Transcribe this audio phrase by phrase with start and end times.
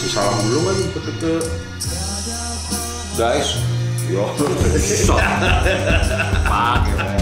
[0.00, 1.32] Kasih salam dulu kan ke, ke
[3.20, 3.60] guys.
[4.08, 4.24] Yo.
[6.48, 7.20] Pakai.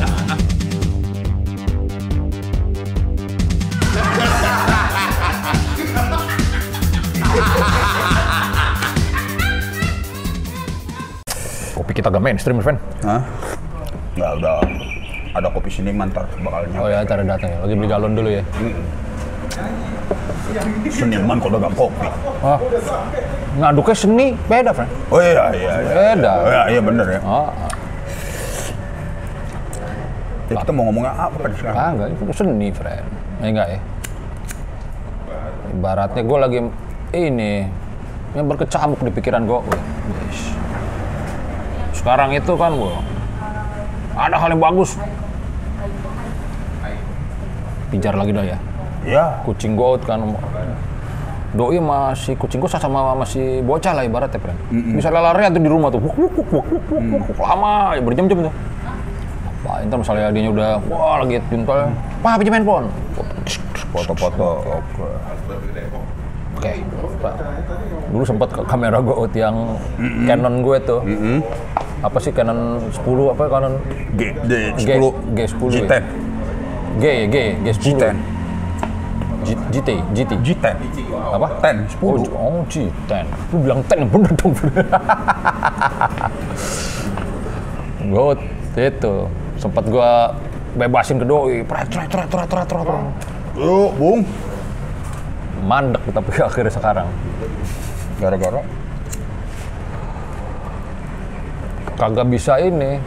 [11.75, 12.79] Kopi kita agak mainstream, Fan.
[13.03, 13.27] Hah?
[14.15, 14.63] Nggak udah.
[15.35, 16.79] Ada kopi sini mantar bakalnya.
[16.79, 17.59] Oh ya, ntar datang ya.
[17.59, 18.47] Lagi beli galon dulu ya.
[20.89, 22.09] Seniman kok dagang kopi.
[22.41, 22.59] Ah,
[23.59, 24.89] ngaduknya seni, beda, Fan.
[25.13, 25.73] Oh iya iya.
[25.85, 25.93] iya.
[25.95, 26.33] Beda.
[26.33, 27.21] Oh, iya, iya bener ya.
[27.23, 27.51] Oh,
[30.49, 31.77] Jadi kita mau ngomongnya apa nih sekarang?
[31.77, 33.07] ah, enggak, itu seni, friend.
[33.45, 33.81] Ya enggak ya?
[35.77, 36.59] Ibaratnya gue lagi
[37.13, 37.55] ini,
[38.33, 39.61] yang berkecamuk di pikiran gue.
[41.93, 42.97] Sekarang itu kan gue,
[44.17, 44.97] ada hal yang bagus.
[47.93, 48.59] Pijar lagi dah ya.
[49.07, 50.19] Ya, Kucing gue kan,
[51.49, 54.59] doi masih kucing gue sama masih bocah lah ibaratnya, friend.
[54.95, 58.03] Bisa larian tuh di rumah tuh, wuk, wuk, wuk, wuk, wuk, wuk, wuk, lama, ya,
[58.05, 58.55] berjam-jam tuh.
[59.65, 61.89] Wah, ntar misalnya dia udah, wah lagi juntal,
[62.21, 62.87] pak pinjam handphone.
[63.89, 64.49] foto-foto.
[66.59, 66.73] Oke.
[68.13, 69.79] Dulu sempat kamera gue yang
[70.29, 71.01] Canon gue tuh.
[71.99, 73.75] Apa sih Canon 10 apa Canon
[74.15, 75.03] G, D, G, 10.
[75.35, 75.49] G10 ya?
[75.49, 76.03] G10.
[76.99, 77.75] G, G, G10.
[77.75, 78.15] G10.
[79.47, 80.33] G- GT, GT.
[80.43, 80.77] G10.
[81.15, 81.47] Apa?
[81.63, 82.03] 10, 10.
[82.03, 83.25] Oh, G- oh G10.
[83.55, 84.53] Lu bilang 10 yang bener dong.
[88.09, 88.25] gue
[88.79, 89.15] itu
[89.61, 90.11] sempat gue
[90.79, 92.87] bebasin ke doi, pret, pret, pret, pret, pret, pret.
[93.59, 94.23] Yuk, Bung.
[95.59, 97.11] mandek tapi akhirnya sekarang
[98.23, 98.63] Gara-gara
[101.99, 103.03] kagak bisa ini.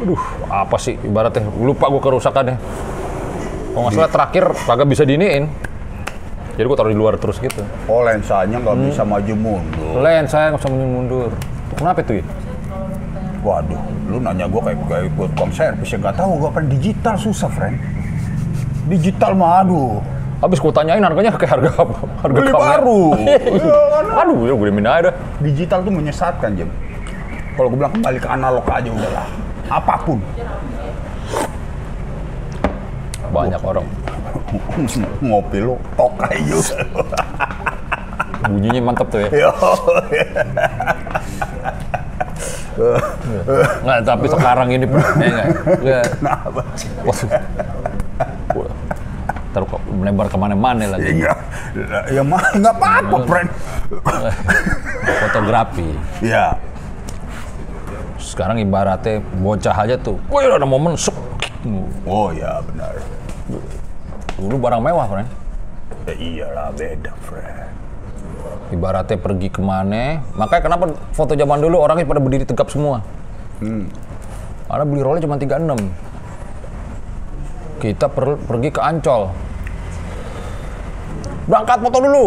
[0.00, 1.44] Aduh, apa sih ibaratnya?
[1.60, 2.56] Lupa gue kerusakannya.
[3.76, 5.44] Kalau nggak salah terakhir kagak bisa diniin.
[6.56, 7.60] Jadi gue taruh di luar terus gitu.
[7.84, 8.86] oh lensanya nggak Hmm.
[8.88, 9.92] bisa maju mundur.
[10.00, 11.30] Len, saya nggak bisa mundur.
[11.76, 12.24] Kenapa itu ya?
[13.44, 17.14] Waduh, lu nanya gua kayak kayak ikut tukang servis ya nggak tahu gua apa digital
[17.14, 17.76] susah, friend.
[18.86, 20.00] Digital mah aduh.
[20.36, 21.96] Habis gue tanyain harganya kayak harga apa?
[22.18, 22.60] Harga Beli kamera.
[22.76, 23.02] baru.
[24.20, 25.10] Aduh, ya gue dimin aja.
[25.40, 26.68] Digital tuh menyesatkan, Jim.
[27.52, 29.26] Kalau gue bilang kembali ke analog aja udahlah.
[29.66, 30.20] Apa pun.
[33.44, 33.86] Banyak orang.
[35.26, 36.40] Ngopi lu tokai.
[38.46, 39.28] Bunyinya mantep tuh ya.
[39.32, 39.50] Yo.
[43.84, 45.44] Nggak, tapi sekarang ini ya.
[45.80, 46.00] Ya.
[47.04, 47.20] Wah.
[49.56, 51.16] Ntar kok melebar ke mana-mana lagi.
[51.16, 51.32] Iya.
[52.12, 53.48] Ya mah nggak apa-apa, friend.
[55.24, 55.88] Fotografi.
[56.20, 56.60] Ya.
[58.20, 60.20] Sekarang ibaratnya bocah aja tuh.
[60.28, 61.16] Wih, ada momen suk.
[62.04, 62.94] Oh ya benar.
[64.36, 65.28] Dulu barang mewah, friend.
[66.06, 67.70] Ya iyalah beda, friend.
[68.66, 70.18] Ibaratnya pergi ke mana.
[70.34, 70.84] Makanya kenapa
[71.14, 73.00] foto zaman dulu orangnya pada berdiri tegap semua.
[74.66, 75.86] Karena beli rollnya cuma 36.
[77.78, 79.30] Kita per- pergi ke Ancol.
[81.46, 82.26] Berangkat foto dulu.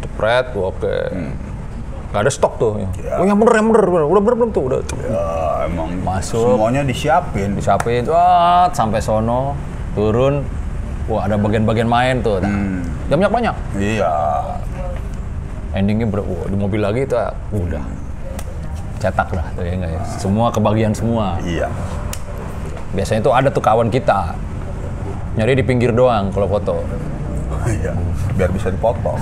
[0.00, 0.96] Cepret, oke.
[2.08, 2.72] Nggak ada stok tuh.
[3.18, 3.84] Oh yang bener, yang bener.
[3.84, 4.04] bener.
[4.08, 4.62] Udah bener belum tuh?
[4.70, 4.80] Udah.
[5.04, 5.26] Ya
[5.68, 6.56] emang Masuk.
[6.56, 7.58] semuanya disiapin.
[7.58, 9.52] Disiapin, wah, sampai sono,
[9.94, 10.42] turun.
[11.06, 12.40] Wah ada bagian-bagian main tuh.
[12.40, 13.54] Nah, Jamnya banyak.
[13.76, 14.12] Iya.
[15.74, 17.82] endingnya ber wah, di mobil lagi itu ah, udah
[19.02, 21.66] cetak lah tuh ya ya semua kebagian semua Iya.
[22.94, 24.38] biasanya tuh ada tuh kawan kita
[25.34, 26.78] nyari di pinggir doang kalau foto
[27.66, 27.90] Iya.
[28.38, 29.18] Biar bisa dipotong.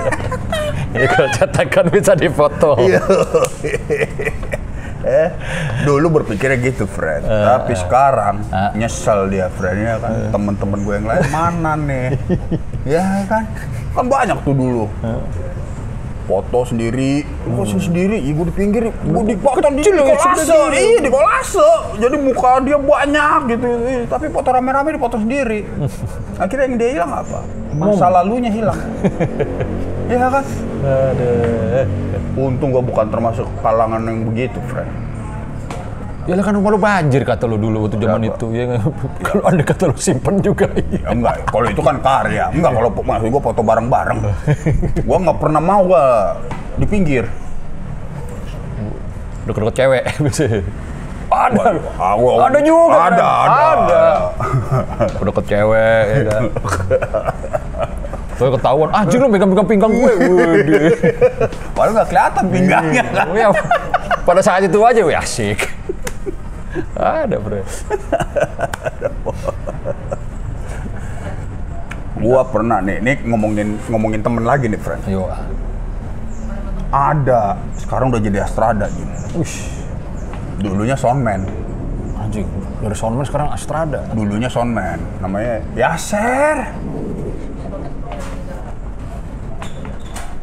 [0.96, 3.02] ya kalau cetakan bisa difoto Iya.
[5.06, 5.28] eh,
[5.88, 7.24] dulu berpikirnya gitu, friend.
[7.24, 8.44] Tapi sekarang
[8.76, 10.12] nyesel dia, friendnya kan.
[10.32, 12.06] Temen-temen gue yang lain mana nih?
[12.98, 13.44] ya kan,
[13.96, 14.84] kan banyak tuh dulu.
[16.30, 21.10] Foto sendiri, foto sendiri, ibu di pinggir, ibu di, Kecil di ya, kolase, iya di
[21.10, 21.70] kolase.
[21.98, 25.66] Jadi muka dia banyak gitu, Ih, tapi foto rame-rame dipotong sendiri.
[26.42, 27.42] Akhirnya yang dia hilang apa?
[27.74, 28.78] Masa lalunya hilang.
[30.10, 30.44] Iya kan?
[32.34, 34.90] Untung gua bukan termasuk kalangan yang begitu, friend.
[36.28, 38.36] ya kan rumah lu banjir kata lu dulu waktu zaman Berapa?
[38.38, 38.82] itu ya nggak?
[39.26, 42.44] kalau ada kata lu simpen juga Ya enggak, kalau itu kan karya.
[42.52, 44.18] Enggak, kalau maksud gua foto bareng-bareng.
[45.08, 46.36] Gua nggak pernah mau gua
[46.74, 47.24] di pinggir.
[49.40, 50.02] deket-deket cewek
[51.34, 51.62] ada
[52.38, 53.62] ada juga Ada, ada.
[55.00, 56.42] ada deket cewek ya kan
[58.40, 60.12] Tuh ketahuan, ah lu megang-megang pinggang gue.
[60.16, 60.96] Waduh.
[61.76, 63.26] Padahal nggak kelihatan pinggangnya kan.
[63.36, 63.52] Ya,
[64.24, 65.68] pada saat itu aja, wih asik.
[66.96, 67.60] Ada bro.
[72.16, 75.04] Gua pernah nih, nih ngomongin ngomongin temen lagi nih, friend.
[75.04, 75.28] Ayo.
[76.88, 79.44] Ada, sekarang udah jadi Astrada gitu.
[79.44, 79.84] Ush.
[80.64, 81.44] Dulunya Soundman,
[82.16, 82.48] Anjing,
[82.80, 84.04] dari Soundman sekarang Astrada.
[84.16, 86.72] dulunya Soundman, namanya Yaser.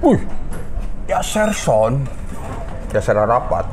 [0.02, 0.22] Wih,
[1.10, 2.06] Yaser Son.
[2.94, 3.66] Yaser Harapat.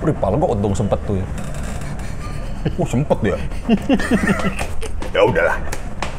[0.00, 1.26] rival gua untung sempet tuh ya.
[2.80, 3.36] Oh sempet dia.
[5.16, 5.56] ya udahlah.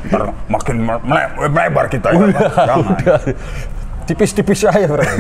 [0.05, 2.29] Ntar makin mele- mele- melebar kita ya.
[2.61, 2.93] Jangan.
[4.05, 5.01] Tipis-tipis aja, Bro.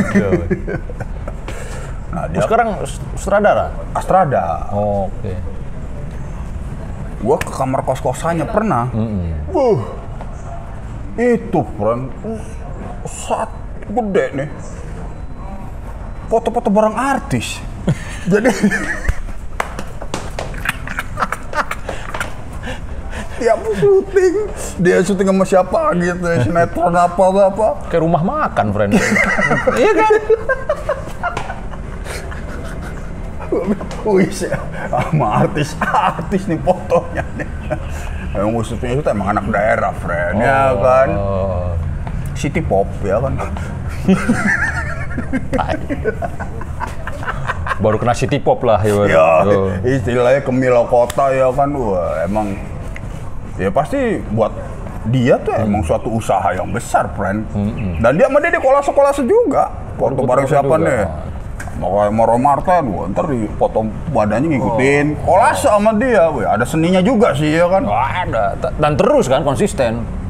[2.11, 2.67] Nah, dia Terus sekarang
[3.15, 3.71] sutradara?
[3.95, 4.67] Astrada.
[4.75, 5.31] Oke.
[7.23, 8.91] Gua ke kamar kos-kosannya pernah.
[9.47, 9.79] Wuh.
[11.15, 12.11] Itu, friend.
[13.11, 13.51] Saat
[13.91, 14.49] gede nih.
[16.31, 17.59] Foto-foto barang artis.
[18.29, 18.47] Jadi
[23.41, 24.35] tiap syuting
[24.77, 28.91] dia syuting sama siapa gitu sinetron apa apa Kayak rumah makan, friend.
[29.81, 30.13] iya kan?
[34.05, 37.49] Wih, sama artis-artis nih fotonya nih.
[38.31, 41.09] Emang khususnya itu emang anak daerah, friend, ya kan?
[42.41, 42.49] Oh.
[42.49, 43.37] City pop, ya kan?
[47.77, 49.05] Baru kena city pop lah ya.
[49.05, 49.69] Ya, Tuh.
[49.85, 52.57] istilahnya ke Milo Kota ya kan, wah emang
[53.61, 54.49] ya pasti buat
[55.09, 57.45] dia tuh emang suatu usaha yang besar, friend.
[58.01, 59.69] Dan dia sama dia di kolase-kolase juga.
[60.01, 60.85] Foto Foto bareng siapa juga.
[60.89, 61.01] nih?
[61.77, 63.81] Mau Moro Marta, wah, ntar di foto
[64.13, 65.25] badannya ngikutin.
[65.25, 66.45] Kolase sama dia, weh.
[66.45, 67.81] ada seninya juga sih ya kan.
[67.85, 68.53] Wah, ada.
[68.77, 70.20] Dan terus kan konsisten.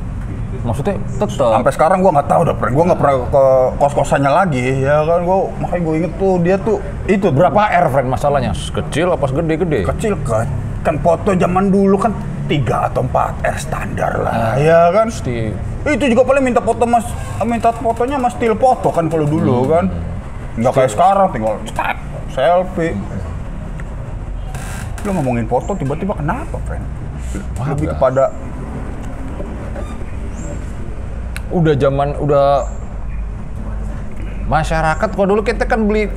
[0.62, 1.58] Maksudnya tetap.
[1.58, 2.74] Sampai sekarang gua nggak tahu dah, friend.
[2.78, 3.44] Gua nggak pernah ke
[3.82, 5.20] kos-kosannya lagi, ya kan.
[5.26, 6.78] Gua makanya gua inget tuh dia tuh
[7.10, 8.52] itu Berapa R, friend, masalahnya?
[8.54, 9.80] Kecil apa gede-gede?
[9.90, 10.46] kecil kan
[10.82, 12.12] kan foto zaman dulu kan
[12.50, 17.06] 3 atau 4 R standar lah ya kan Pasti itu juga paling minta foto mas
[17.46, 19.86] minta fotonya mas still foto kan kalau dulu kan
[20.58, 21.98] nggak kayak sekarang tinggal cetak
[22.34, 22.94] selfie
[25.02, 26.86] lu ngomongin foto tiba-tiba kenapa friend
[27.62, 28.34] lebih kepada
[31.52, 32.66] udah zaman udah
[34.48, 36.12] masyarakat kalau dulu kita kan beli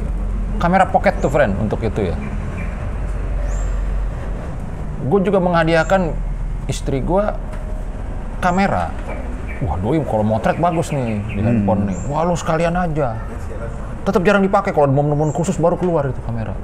[0.59, 2.17] kamera pocket tuh friend untuk itu ya.
[5.05, 6.15] Gue juga menghadiahkan
[6.67, 7.25] istri gue
[8.41, 8.91] kamera.
[9.63, 11.97] Wah doi kalau motret bagus nih di handphone nih.
[12.11, 13.19] Wah lu sekalian aja.
[14.05, 16.57] Tetap jarang dipakai kalau ada momen-momen khusus baru keluar itu kamera.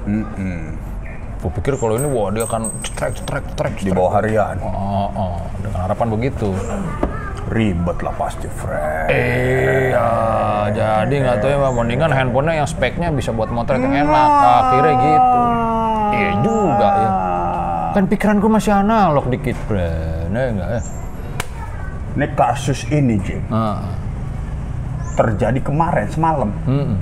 [1.41, 4.59] Gue pikir kalau ini wah dia akan cetrek cetrek cetrek di bawah harian.
[4.61, 6.53] Oh, oh, dengan harapan begitu
[7.51, 10.09] ribet lah pasti friend Iya,
[10.71, 14.29] jadi nggak tahu ya, mendingan handphonenya yang speknya bisa buat motret yang enak.
[14.39, 15.41] Akhirnya gitu.
[16.15, 17.09] Iya juga ya.
[17.91, 19.91] Kan pikiran gue masih analog dikit, bre.
[20.31, 20.81] Nah, enggak ya?
[22.15, 23.79] ini kasus ini Jim Nah,
[25.15, 26.97] terjadi kemarin semalam mm-mm.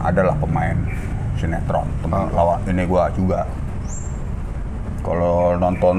[0.00, 0.76] adalah pemain
[1.36, 3.44] sinetron teman lawan ini gua juga
[5.04, 5.96] kalau nonton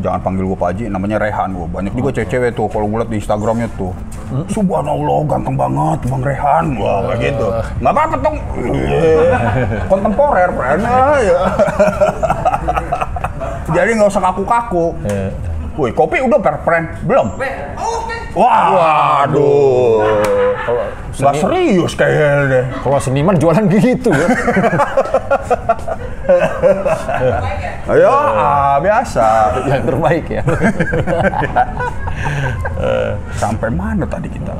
[0.00, 1.66] jangan panggil gua Pak Haji namanya Rehan gua.
[1.68, 3.92] Banyak juga cewek-cewek tuh kalau gua liat di Instagramnya tuh.
[4.48, 6.64] Subhanallah ganteng banget Bang Rehan.
[6.74, 7.46] Wah kayak gitu.
[7.78, 8.36] Nggak apa-apa dong.
[9.90, 11.38] Kontemporer friend Ah, ya.
[13.70, 14.86] jadi nggak usah kaku-kaku.
[15.04, 15.30] Eh,
[15.74, 16.62] Woi, kopi udah per?
[16.62, 16.86] Friend?
[17.02, 17.34] Belum?
[18.34, 20.06] Wah, waduh.
[20.62, 22.46] kalau seni- serius kayaknya.
[22.46, 22.64] Deh.
[22.78, 24.26] kalau seniman jualan gitu ya.
[27.84, 29.26] Ayo, ah, biasa.
[29.68, 30.42] yang terbaik ya.
[33.40, 34.52] Sampai mana tadi kita?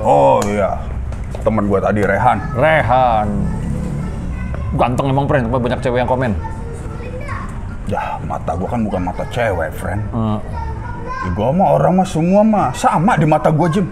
[0.00, 0.78] Oh iya,
[1.42, 2.38] temen gue tadi Rehan.
[2.56, 3.28] Rehan.
[4.76, 5.48] Ganteng emang, friend.
[5.48, 6.32] Tapi banyak cewek yang komen.
[7.88, 10.00] Ya, mata gue kan bukan mata cewek, friend.
[10.12, 10.38] Eh,
[11.18, 13.86] Ya, gue mah orang mah semua mah sama di mata gue, Jim.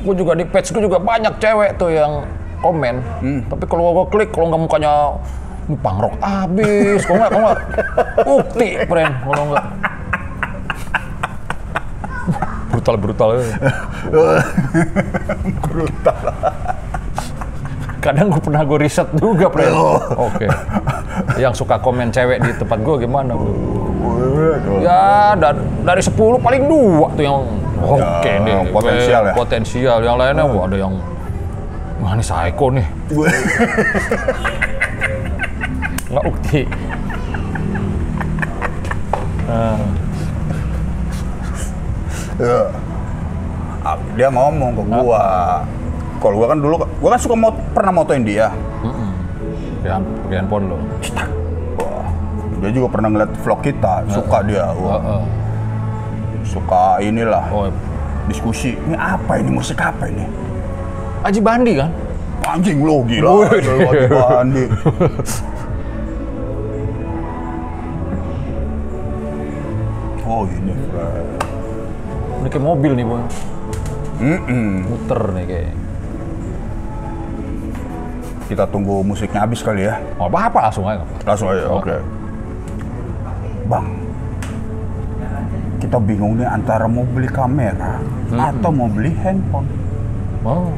[0.00, 2.24] gue juga di page gue juga banyak cewek tuh yang
[2.60, 2.94] komen.
[3.46, 4.92] Tapi kalau gue klik, kalau nggak mukanya
[5.66, 7.58] ini pangrok abis, kalau nggak, kalau nggak
[8.26, 9.66] ukti, friend, kalau nggak.
[12.70, 13.28] brutal brutal.
[15.60, 16.16] Brutal.
[18.00, 19.74] Kadang gue pernah gue riset juga, friend.
[20.16, 20.46] Oke.
[21.36, 23.36] Yang suka komen cewek di tempat gue gimana?
[24.80, 27.44] Ya, dan dari 10 paling dua tuh yang
[27.76, 28.72] oke Ya, deh.
[28.72, 29.34] potensial ya?
[29.36, 29.98] Potensial.
[30.00, 30.94] Yang lainnya, wah ada yang
[32.10, 32.86] Wah ini psycho nih.
[36.10, 36.60] Nggak ukti.
[42.34, 42.60] Ya.
[43.80, 45.22] Ah, Dia ngomong ke gua.
[46.18, 48.50] Kalau gua kan dulu, gua kan suka mot, pernah motoin dia.
[49.78, 50.82] Di hand- di handphone lo.
[52.58, 54.66] Dia juga pernah ngeliat vlog kita, suka dia.
[54.74, 55.22] Wah, Heeh.
[56.42, 57.70] Suka inilah, Oh,
[58.26, 58.74] diskusi.
[58.74, 60.49] Ini apa ini, musik apa ini?
[61.20, 61.90] Aji Bandi kan?
[62.50, 64.64] Anjing lo gila, lagi bandi.
[70.26, 70.74] Oh ini.
[72.40, 73.24] Ini kayak mobil nih, Bang.
[74.18, 74.88] Mm-mm.
[74.88, 75.74] Muter nih kayak.
[78.50, 80.02] Kita tunggu musiknya habis kali ya.
[80.18, 81.06] Oh, apa-apa langsung aja.
[81.22, 82.02] Langsung aja, oke.
[83.70, 83.86] Bang,
[85.78, 88.02] kita bingung nih antara mau beli kamera
[88.34, 89.70] atau mau beli handphone.
[90.42, 90.74] Oh.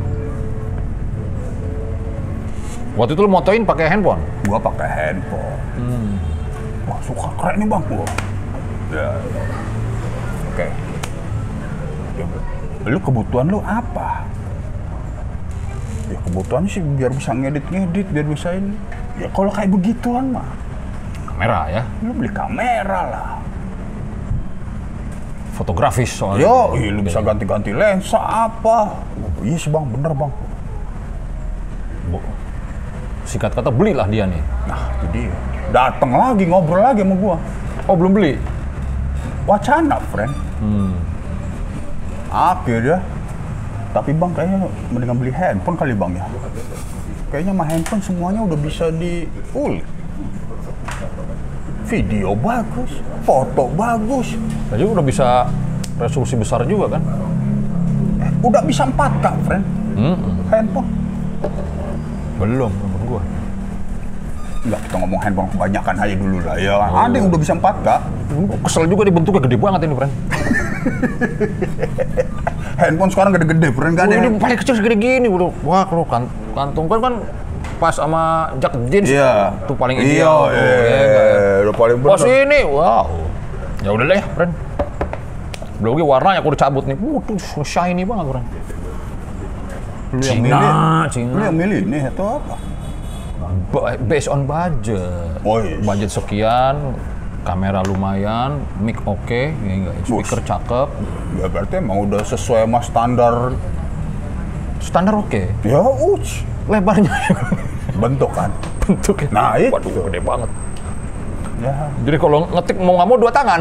[2.92, 4.20] Waktu itu lu motoin pakai handphone?
[4.44, 5.60] Gua pakai handphone.
[6.84, 8.06] Wah suka keren nih bang gua.
[8.92, 9.08] Ya.
[10.52, 10.66] Oke.
[12.20, 12.24] Ya,
[12.92, 14.28] lu kebutuhan lu apa?
[16.12, 18.76] Ya kebutuhan sih biar bisa ngedit-ngedit, biar bisa ini.
[19.16, 20.44] Ya kalau kayak begituan mah,
[21.24, 23.28] Kamera ya, lu beli kamera lah.
[25.52, 26.42] fotografis soalnya.
[26.42, 29.04] Yo, ih, lu bisa ganti-ganti lensa apa?
[29.44, 30.32] Iya sih bang, bener bang.
[33.32, 34.44] Sikat kata belilah dia nih.
[34.68, 35.32] Nah, itu dia.
[35.72, 37.36] Datang lagi ngobrol lagi sama gua.
[37.88, 38.36] Oh belum beli?
[39.48, 40.36] Wacana, friend.
[42.28, 43.00] Akhirnya,
[43.96, 44.58] tapi bang kayaknya
[44.92, 46.24] mendingan beli handphone kali bang ya.
[47.32, 49.88] Kayaknya mah handphone semuanya udah bisa diulik.
[51.88, 54.36] Video bagus, foto bagus,
[54.68, 55.28] Dan juga udah bisa
[55.96, 57.02] resolusi besar juga kan?
[58.20, 59.64] eh, udah bisa 4K, friend.
[59.92, 60.16] Hmm,
[60.48, 60.88] Handphone.
[62.36, 62.72] belum
[64.62, 66.74] Enggak, kita ngomong handphone kebanyakan aja dulu lah ya.
[66.78, 67.88] Ada yang udah bisa 4K.
[68.46, 70.12] Gua Kesel juga nih bentuknya gede banget ini, friend.
[72.78, 73.94] Handphone sekarang gede-gede, friend.
[73.94, 75.50] Gak ada Wah, ini paling kecil segede gini, bro.
[75.62, 77.14] Wah, kalau kan kantung kan kan
[77.76, 78.22] pas sama
[78.58, 79.50] jak jeans Iya.
[79.66, 81.34] tuh paling Iya, ideal tuh, iya, ya kan?
[81.60, 82.42] udah paling Pas bener.
[82.46, 83.06] ini, wow.
[83.80, 84.52] Ya udah deh, friend.
[85.76, 86.94] Belum lagi warnanya aku udah cabut nih.
[86.94, 88.46] Waduh, shiny banget, friend.
[90.12, 90.72] Lu yang Cina, milih,
[91.08, 91.32] Cina.
[91.32, 92.54] lu yang milih ini atau apa?
[93.68, 95.40] Ba- based on budget.
[95.42, 95.78] Oh, iya.
[95.78, 96.94] Budget sekian,
[97.42, 100.88] kamera lumayan, mic oke, ya enggak, speaker cakep,
[101.34, 103.34] Ya berarti emang udah sesuai sama standar
[104.78, 105.42] standar oke.
[105.62, 107.10] ya uch Lebarnya
[107.96, 108.50] bentuk kan.
[108.80, 109.28] bentuknya.
[109.30, 109.74] Nah, itu.
[109.74, 110.50] Waduh, gede banget.
[111.58, 111.74] Ya.
[112.02, 113.60] Jadi kalau ngetik mau nggak mau dua tangan.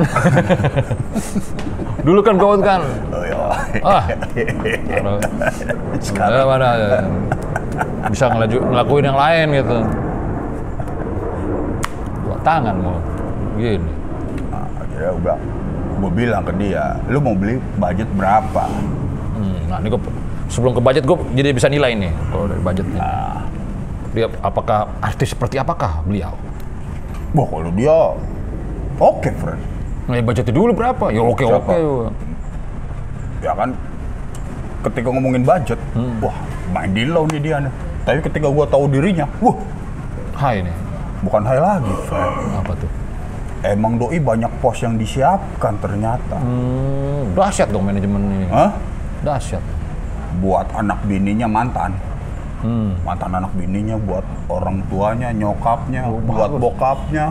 [2.05, 2.81] Dulu kan gawat kan.
[3.13, 3.37] Oh, ya.
[3.81, 4.03] Ah.
[6.01, 6.97] Sekarang mana ya.
[8.07, 9.77] Bisa ngelaju, ngelakuin yang lain gitu.
[12.21, 12.97] Dua tangan mau
[13.55, 13.91] gini.
[14.49, 15.37] Nah, akhirnya udah
[16.01, 18.65] gue bilang ke dia, lu mau beli budget berapa?
[19.37, 20.01] Hmm, nah ini gue
[20.49, 22.99] sebelum ke budget gue jadi bisa nilai nih kalau dari budgetnya.
[22.99, 23.39] Nah,
[24.11, 26.35] Dia apakah artis seperti apakah beliau?
[27.31, 27.95] wah kalau dia
[28.99, 29.61] oke friend.
[30.11, 31.05] Nah, ya budgetnya dulu berapa?
[31.15, 31.63] Ya oke Siapa?
[31.63, 31.77] oke.
[33.39, 33.69] Ya kan
[34.83, 35.79] ketika ngomongin budget,
[36.19, 36.35] wah
[36.71, 37.73] main di low nih dia nih.
[38.01, 39.55] Tapi ketika gua tahu dirinya, wah
[40.33, 40.75] Hai nih.
[41.21, 42.33] bukan high lagi friend.
[42.57, 42.89] Apa tuh?
[43.61, 46.41] Emang doi banyak pos yang disiapkan ternyata.
[46.41, 48.47] Hmm, dahsyat dong manajemen ini.
[48.49, 48.73] Hah?
[49.21, 49.61] Dahsyat.
[50.41, 51.91] buat anak bininya mantan.
[52.63, 52.95] Hmm.
[53.05, 56.61] Mantan anak bininya buat orang tuanya, nyokapnya, buat bagus.
[56.61, 57.25] bokapnya.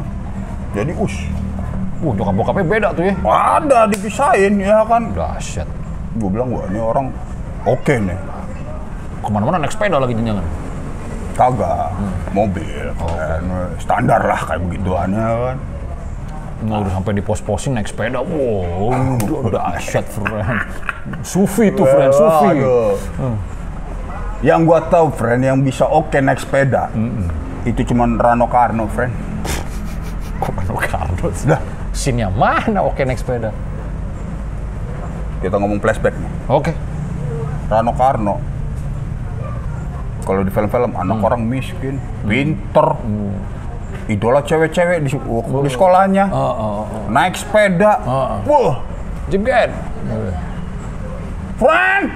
[0.77, 1.17] Jadi us,
[2.01, 3.15] Uh, nyokap bokapnya beda tuh ya.
[3.29, 5.13] ada dipisahin ya kan.
[5.13, 5.69] Dahsyat.
[6.17, 7.13] Gue bilang gua ini orang
[7.69, 8.19] oke nih.
[9.21, 10.47] Ke mana-mana naik sepeda lagi jangan.
[11.37, 11.97] Kagak,
[12.37, 13.41] mobil, kan.
[13.81, 15.59] standar lah kayak begituannya kan.
[16.61, 18.21] Nah, udah sampai di pos-posin naik sepeda.
[18.21, 20.61] Wow, udah dahsyat, friend.
[21.25, 22.61] Sufi tuh, friend, Sufi.
[22.61, 22.93] Aduh.
[24.45, 26.93] Yang gua tahu, friend, yang bisa oke naik sepeda,
[27.65, 29.13] itu cuman Rano Karno, friend.
[30.45, 31.25] Kok Rano Karno?
[31.49, 31.61] Dah,
[31.97, 33.53] Scene-nya mana oke naik sepeda?
[35.41, 36.33] kita ngomong flashback nih.
[36.53, 36.73] Oke.
[37.73, 38.37] Rano Karno.
[40.25, 42.97] Kalau di film-film anak orang miskin, pinter,
[44.07, 47.07] idola cewek-cewek di, di sekolahnya, Oh, oh, oh.
[47.11, 48.39] naik sepeda, Oh, oh.
[48.47, 48.77] wah,
[49.29, 49.71] Jebret.
[51.61, 52.09] friend,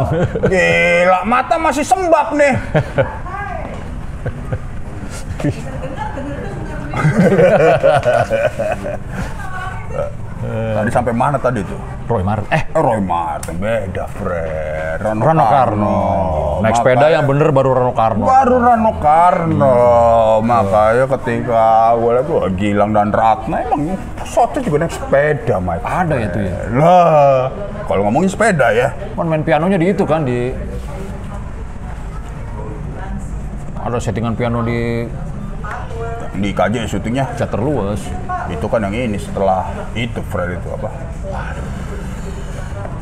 [0.52, 2.52] gila mata masih sembab nih.
[10.50, 11.78] Tadi sampai mana tadi tuh?
[12.10, 12.50] Roy Martin.
[12.50, 14.98] Eh, Roy Martin beda, friend.
[14.98, 15.98] Rano, Rano Karno.
[16.60, 18.24] Naik sepeda yang bener baru Rano Karno.
[18.26, 19.76] Baru Rano Karno.
[20.42, 23.94] Makanya ketika gue lihat wah Gilang dan Ratna emang
[24.26, 25.86] Soto juga naik sepeda, Mike.
[25.86, 26.56] Ada ya tuh ya.
[26.74, 27.40] Lah,
[27.86, 30.50] kalau ngomongin sepeda ya, Kan main pianonya di itu kan di
[33.80, 35.06] ada settingan piano di
[36.30, 38.00] Di KJ syutingnya Teater luas.
[38.50, 40.90] itu kan yang ini setelah itu Fred itu apa?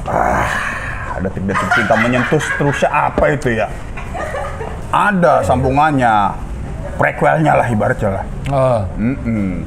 [0.08, 0.49] Ah,
[1.16, 3.68] ada detik cinta menyentuh seterusnya apa itu ya?
[4.88, 6.32] Ada sambungannya,
[6.97, 8.25] prequelnya lah ibaratnya lah.
[8.49, 9.64] Ah, Mm-mm.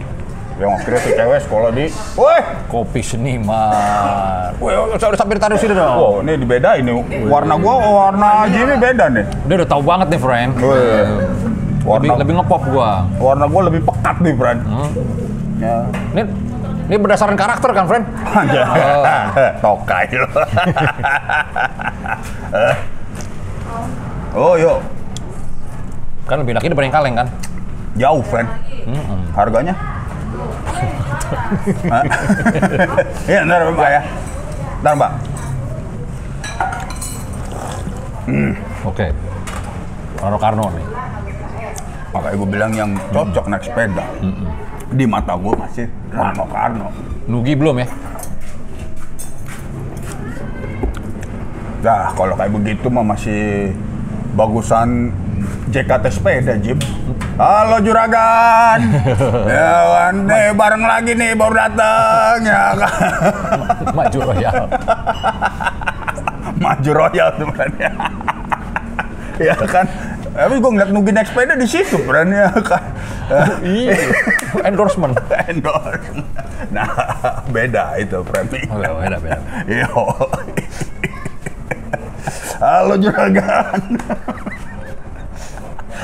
[0.62, 2.39] Yang akhirnya tuh cewek sekolah di, woi,
[2.70, 4.53] kopi seniman.
[4.62, 5.89] Wih, saya udah sampai ditaruh sini dong.
[5.98, 6.94] wow ini dibedain nih.
[7.25, 9.25] Warna gua, warna Jimmy beda nih.
[9.50, 10.51] Dia udah tahu banget nih, friend.
[10.62, 11.06] Wih,
[11.86, 13.06] warna, lebih ngepop gua.
[13.18, 14.60] warna gua lebih pekat nih, Fred.
[15.62, 15.86] Ya.
[16.14, 16.24] Ini
[16.92, 18.04] ini berdasarkan karakter kan, friend?
[18.28, 18.68] Aja.
[19.64, 20.28] Tokai lo.
[24.36, 24.84] oh, yuk.
[26.28, 27.32] Kan lebih laki dibanding kaleng kan?
[27.96, 28.52] Jauh, friend.
[29.32, 29.72] Harganya?
[31.94, 32.04] Hah?
[33.24, 34.04] Iya, ntar Mbak ya.
[34.84, 35.12] Ntar Mbak.
[38.84, 39.08] Oke.
[40.20, 40.86] Rano Karno nih.
[42.12, 44.03] Makanya gue bilang yang cocok naik sepeda.
[44.91, 46.91] Di mata gue masih Rano Karno.
[47.32, 47.88] Nugi belum ya?
[51.82, 53.72] Nah, kalau kayak begitu mah masih
[54.36, 55.15] bagusan
[55.72, 56.77] JKT sepeda, Jim.
[57.39, 58.80] Halo Juragan.
[59.56, 62.91] ya, kan, nih bareng lagi nih baru datang ya kan.
[63.98, 64.63] Maju Royal.
[66.60, 67.91] Maju Royal sebenarnya.
[69.48, 69.88] ya kan.
[70.32, 72.84] Tapi gue ngeliat Nugi naik sepeda di situ, berani ya kan.
[73.64, 73.96] Iya.
[74.64, 75.16] Endorsement.
[75.52, 76.24] Endorse.
[76.72, 76.88] Nah,
[77.52, 78.68] beda itu framing.
[78.72, 79.40] Oh, beda, beda.
[79.68, 80.04] Yo.
[82.62, 83.82] Halo Juragan.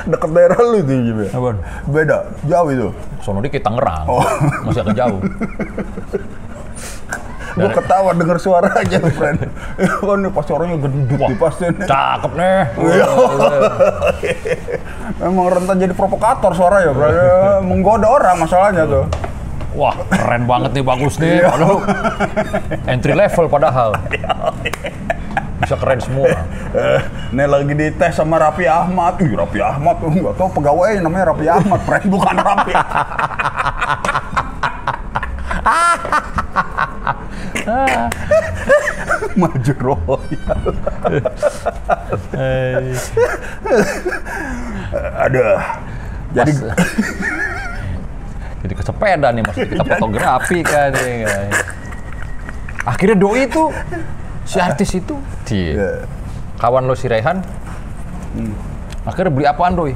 [0.07, 1.29] Deket daerah lu itu Jim ya?
[1.35, 1.57] Apaan?
[1.91, 2.17] Beda,
[2.47, 2.87] jauh itu.
[3.23, 4.07] Sono dikit Tangerang.
[4.07, 4.23] Oh.
[4.63, 5.19] Masih agak jauh.
[7.57, 9.49] Gue ketawa denger suaranya, friend.
[9.81, 11.89] Ya kan nih pas suaranya gendut nih pasti nih.
[11.89, 12.59] Cakep nih.
[12.77, 13.07] Iya.
[15.25, 17.07] Emang rentan jadi provokator bro.
[17.09, 19.09] Ya, Menggoda orang masalahnya tuh.
[19.73, 21.41] Wah, keren banget nih, bagus nih.
[21.45, 21.77] Padahal
[22.85, 23.89] entry level padahal.
[25.61, 26.29] Bisa keren semua.
[26.77, 27.01] Eh,
[27.33, 29.17] nih lagi dites sama Raffi Ahmad.
[29.17, 32.73] Ih, Raffi Ahmad tuh nggak tahu pegawai namanya Raffi Ahmad, friend bukan Raffi.
[39.39, 40.61] Maju Royal.
[45.21, 45.59] Aduh.
[46.35, 46.51] Jadi
[48.57, 50.89] Jadi ke sepeda nih, maksud kita fotografi kan.
[50.91, 51.47] nih, kan.
[52.87, 53.69] Akhirnya doi itu,
[54.47, 55.71] si artis itu, dia.
[55.77, 55.89] ya,
[56.57, 57.43] kawan lo si Rehan,
[59.05, 59.93] akhirnya beli apaan doi?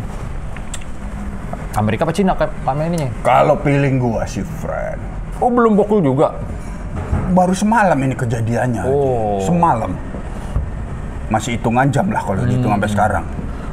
[1.74, 3.10] Amerika apa Cina kan pamer ininya?
[3.24, 5.00] kalau feeling gua sih, friend.
[5.40, 6.36] Oh belum bokul juga.
[7.32, 8.84] Baru semalam ini kejadiannya.
[8.86, 9.40] Oh.
[9.40, 9.96] Semalam.
[11.32, 13.24] Masih hitungan jam lah kalau dihitung sampai sekarang.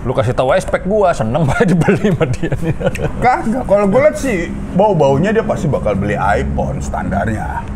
[0.06, 2.74] Lu kasih tahu aja spek gua, seneng banget dibeli sama dia nih.
[3.18, 4.46] Kagak, kalau gue lihat sih
[4.78, 7.66] bau-baunya dia pasti bakal beli iPhone standarnya.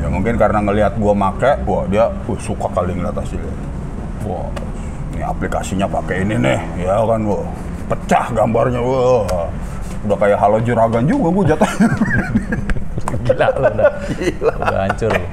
[0.00, 3.56] Ya mungkin karena ngelihat gua make, wah dia uh, suka kali ngeliat hasilnya.
[4.24, 4.48] Wah,
[5.14, 7.44] Ini aplikasinya pakai ini nih, ya kan, wah
[7.86, 9.46] pecah gambarnya, wah
[10.04, 11.88] udah kayak halo juragan juga gua jatuhnya.
[13.24, 13.86] gila lu udah.
[14.54, 15.26] Udah hancur lu.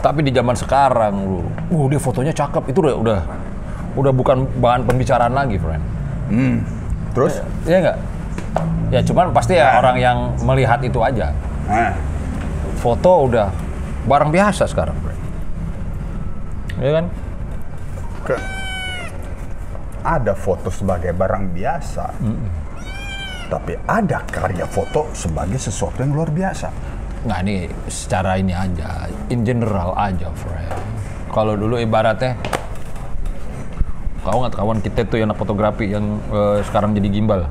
[0.00, 3.20] Tapi di zaman sekarang lu, uh dia fotonya cakep, itu udah udah
[3.96, 5.84] udah bukan bahan pembicaraan lagi, friend.
[6.28, 6.56] hmm.
[7.10, 7.96] Terus, Iya nggak?
[8.90, 11.34] Ya cuman pasti ya orang yang melihat itu aja.
[11.66, 11.92] nah,
[12.78, 13.52] Foto udah
[14.02, 15.20] barang biasa sekarang, friend.
[16.80, 17.04] Iya kan?
[18.20, 18.44] ke-
[20.00, 22.08] ada foto sebagai barang biasa,
[23.50, 26.70] tapi ada karya foto sebagai sesuatu yang luar biasa.
[27.26, 27.56] Nggak ini
[27.90, 30.72] secara ini aja, in general aja, friend.
[31.34, 32.38] Kalau dulu ibaratnya,
[34.22, 37.44] kau nggak kawan kita tuh yang anak fotografi yang eh, sekarang jadi gimbal.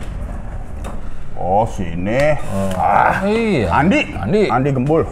[1.39, 2.35] Oh sini,
[2.75, 3.71] ah, Iya.
[3.71, 4.43] Andi, Andi.
[4.51, 5.07] Andi Gembul.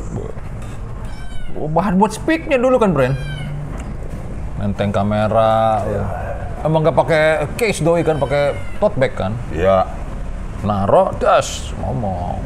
[1.56, 3.16] Oh, bahan buat speaknya dulu kan, friend.
[4.60, 5.88] Nenteng kamera.
[6.68, 7.24] Emang nggak pakai
[7.56, 9.32] case doi kan, pakai tote bag kan.
[9.56, 9.88] Ya,
[10.66, 12.42] Naro, das, ngomong.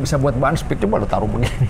[0.00, 1.68] Bisa buat bahan speak, coba lo taruh begini.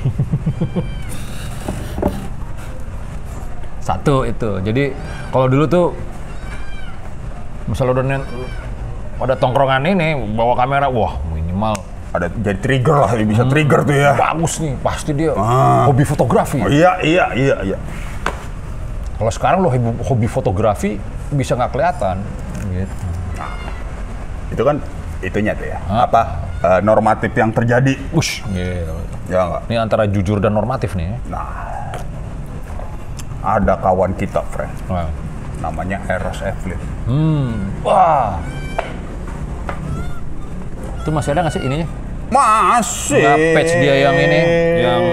[3.85, 4.63] Satu itu.
[4.65, 4.95] Jadi
[5.29, 5.87] kalau dulu tuh
[7.69, 8.05] misalnya udah
[9.25, 11.75] ada tongkrongan ini bawa kamera, wah minimal
[12.15, 14.13] ada jadi trigger lah, bisa trigger tuh ya.
[14.15, 15.91] bagus nih, pasti dia Ah.
[15.91, 16.63] hobi fotografi.
[16.63, 17.79] Oh, iya, iya, iya, iya.
[19.19, 20.97] Kalau sekarang lo hobi, hobi fotografi
[21.35, 22.23] bisa nggak kelihatan.
[22.71, 23.14] Gitu.
[24.53, 24.77] Itu kan
[25.25, 25.79] itunya tuh ya.
[25.89, 26.05] Ah.
[26.05, 26.21] Apa
[26.61, 27.97] eh, normatif yang terjadi?
[28.13, 28.45] Ush.
[28.53, 29.63] Ya enggak.
[29.73, 31.17] Ini antara jujur dan normatif nih.
[31.17, 31.17] ya.
[31.33, 31.49] Nah,
[33.41, 34.73] ada kawan kita, friend.
[34.89, 35.09] Nah,
[35.61, 36.81] namanya Eros Evelyn.
[37.09, 37.73] Hmm.
[37.81, 38.37] Wah.
[41.01, 41.89] Itu masih ada nggak sih ininya?
[42.33, 43.21] Masih.
[43.21, 44.41] Nggak patch dia yang ini,
[44.81, 45.09] yang-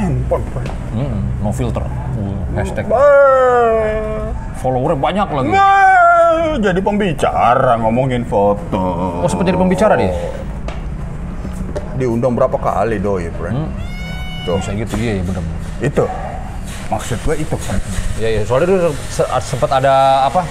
[0.00, 0.44] handphone.
[0.52, 0.70] Frank.
[0.94, 1.84] Hmm, no filter.
[2.52, 2.84] Hashtag.
[4.60, 5.48] Followernya banyak lagi.
[5.50, 9.22] Nah, jadi pembicara ngomongin foto.
[9.22, 10.12] Oh, sempat jadi pembicara dia?
[11.96, 13.56] Diundang berapa kali doi, friend?
[13.56, 13.70] Hmm.
[14.44, 15.44] Tuh, Bisa gitu iya ya bener.
[15.80, 16.04] itu.
[16.88, 17.82] Maksud gue itu, friend.
[18.18, 18.42] Iya iya.
[18.44, 20.42] Soalnya dulu se- sempat ada apa?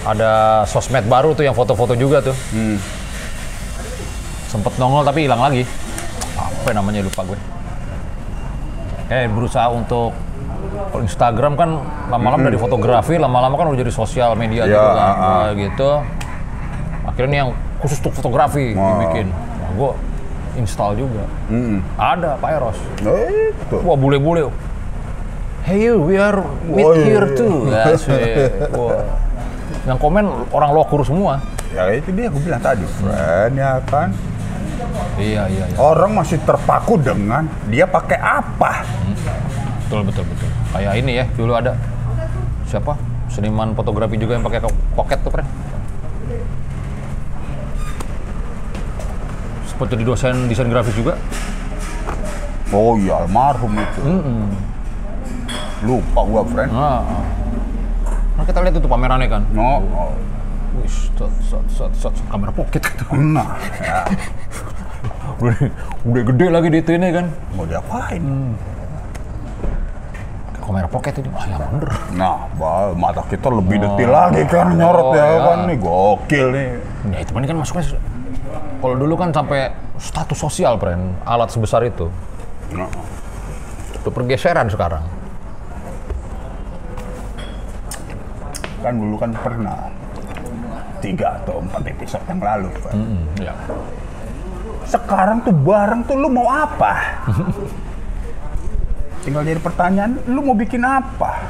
[0.00, 0.30] Ada
[0.64, 2.36] sosmed baru tuh yang foto-foto juga tuh.
[2.52, 2.76] Hmm.
[4.48, 5.62] Sempet nongol tapi hilang lagi.
[6.34, 7.38] Apa namanya lupa gue.
[9.08, 10.16] Eh berusaha untuk
[10.90, 11.70] kalau Instagram kan
[12.10, 15.12] lama-lama dari fotografi, lama-lama kan udah jadi sosial media Ya, gitu kan.
[15.16, 15.90] Nah, gitu.
[17.06, 19.00] Akhirnya yang khusus untuk fotografi Wah.
[19.00, 19.32] dibikin.
[19.32, 19.90] Nah, gue
[20.58, 21.24] install juga.
[21.48, 21.80] Hmm.
[21.96, 22.78] Ada Pak Eros.
[23.00, 23.76] Itu.
[23.80, 24.50] Wah bule-bule.
[25.64, 27.36] Hey you, we are meet Oh, iya, here iya.
[27.36, 27.56] too.
[27.70, 28.20] Asik.
[28.74, 29.04] Wah.
[29.86, 31.40] Yang komen orang lokur semua.
[31.70, 34.10] Ya itu dia gue bilang tadi, friend, ya kan.
[35.20, 35.76] Iya iya iya.
[35.78, 38.82] Orang masih terpaku dengan dia pakai apa.
[39.90, 40.46] Betul betul betul.
[40.70, 41.74] Kayak ini ya dulu ada
[42.62, 42.94] siapa
[43.26, 44.62] seniman fotografi juga yang pakai
[44.94, 45.50] pocket tuh friend.
[49.66, 51.18] Sempat jadi dosen desain grafis juga.
[52.70, 54.00] Oh iya, almarhum itu.
[55.82, 56.70] Lupa gua, friend.
[56.70, 57.22] Nah, ah.
[58.38, 59.42] Nah, kita lihat itu pamerannya kan.
[59.50, 59.82] No.
[59.90, 60.14] oh.
[60.78, 63.10] Wih, set, set, set, kamera pocket gitu.
[63.18, 64.06] Nah, ya,
[65.42, 65.56] udah,
[66.06, 67.26] udah gede lagi di itu ini kan.
[67.58, 68.54] mau diapain?
[70.70, 71.90] Kamera pocket ini, wah yang bener.
[72.14, 75.38] Nah, bah, mata kita lebih detil lagi kan nyorot Oh, ya ya.
[75.42, 76.68] kan nih gokil nih.
[77.10, 77.84] Ya itu kan masuknya
[78.78, 82.06] kalau dulu kan sampai status sosial, friend, alat sebesar itu.
[82.70, 82.86] Nah,
[83.98, 85.02] Itu pergeseran sekarang.
[88.80, 89.76] kan dulu kan pernah
[91.02, 92.94] tiga atau empat episode yang lalu kan.
[92.94, 93.52] Hmm, ya.
[94.86, 96.92] Sekarang tuh barang tuh lu mau apa?
[99.20, 101.44] Tinggal jadi pertanyaan, lu mau bikin apa?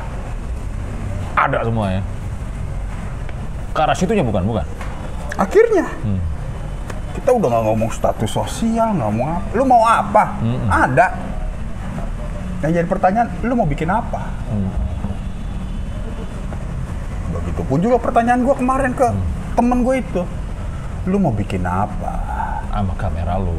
[1.39, 2.03] Ada semua ya.
[3.71, 4.67] Ke arah situnya bukan, bukan.
[5.39, 5.87] Akhirnya
[7.15, 9.47] kita udah nggak ngomong status sosial, nggak ngomong apa.
[9.55, 10.25] Lu mau apa?
[10.67, 11.07] Ada.
[12.61, 14.21] Yang jadi pertanyaan, lu mau bikin apa?
[17.31, 19.07] Begitupun juga pertanyaan gua kemarin ke
[19.55, 20.23] temen gue itu.
[21.07, 22.19] Lu mau bikin apa?
[22.69, 23.57] Sama kamera lu.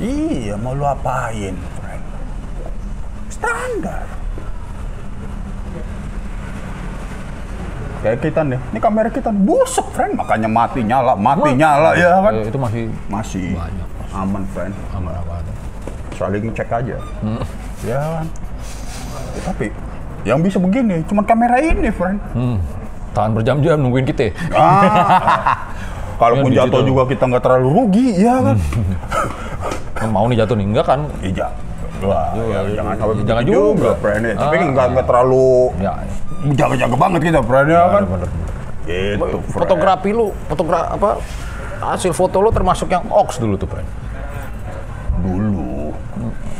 [0.00, 1.52] Iya, mau lu apain?
[3.40, 4.04] Standar.
[8.00, 10.16] Kayak kita nih, ini kamera kita busuk, friend.
[10.16, 12.32] Makanya mati nyala, mati nyala, ya kan?
[12.32, 14.72] Eh, itu masih Masih Banyak, aman, friend.
[14.96, 15.44] aman apa.
[16.16, 16.96] Saling cek aja.
[17.84, 18.26] Ya kan?
[19.36, 19.68] Ya, tapi
[20.24, 22.20] yang bisa begini, cuma kamera ini, friend.
[22.32, 22.56] Hmm.
[23.12, 24.32] Tahan berjam-jam nungguin kita.
[24.56, 25.60] Ah,
[26.20, 28.56] kalaupun di jatuh juga kita nggak terlalu rugi, ya kan?
[30.16, 31.00] Mau nih jatuh nih, enggak kan?
[31.20, 31.52] Iya.
[32.00, 33.90] Wah, ya, jangan sampai ya, jangan juga.
[33.92, 34.34] ya.
[34.34, 34.64] Tapi Ah.
[34.66, 35.92] nggak nggak terlalu Ya,
[36.54, 38.02] jaga-jaga banget kita, ya kan?
[38.06, 38.28] bener, bener.
[38.80, 39.36] Gitu.
[39.50, 41.20] Fotografi lu, fotogra apa?
[41.80, 43.88] Hasil foto lu termasuk yang ox dulu tuh, friend.
[45.20, 45.92] dulu.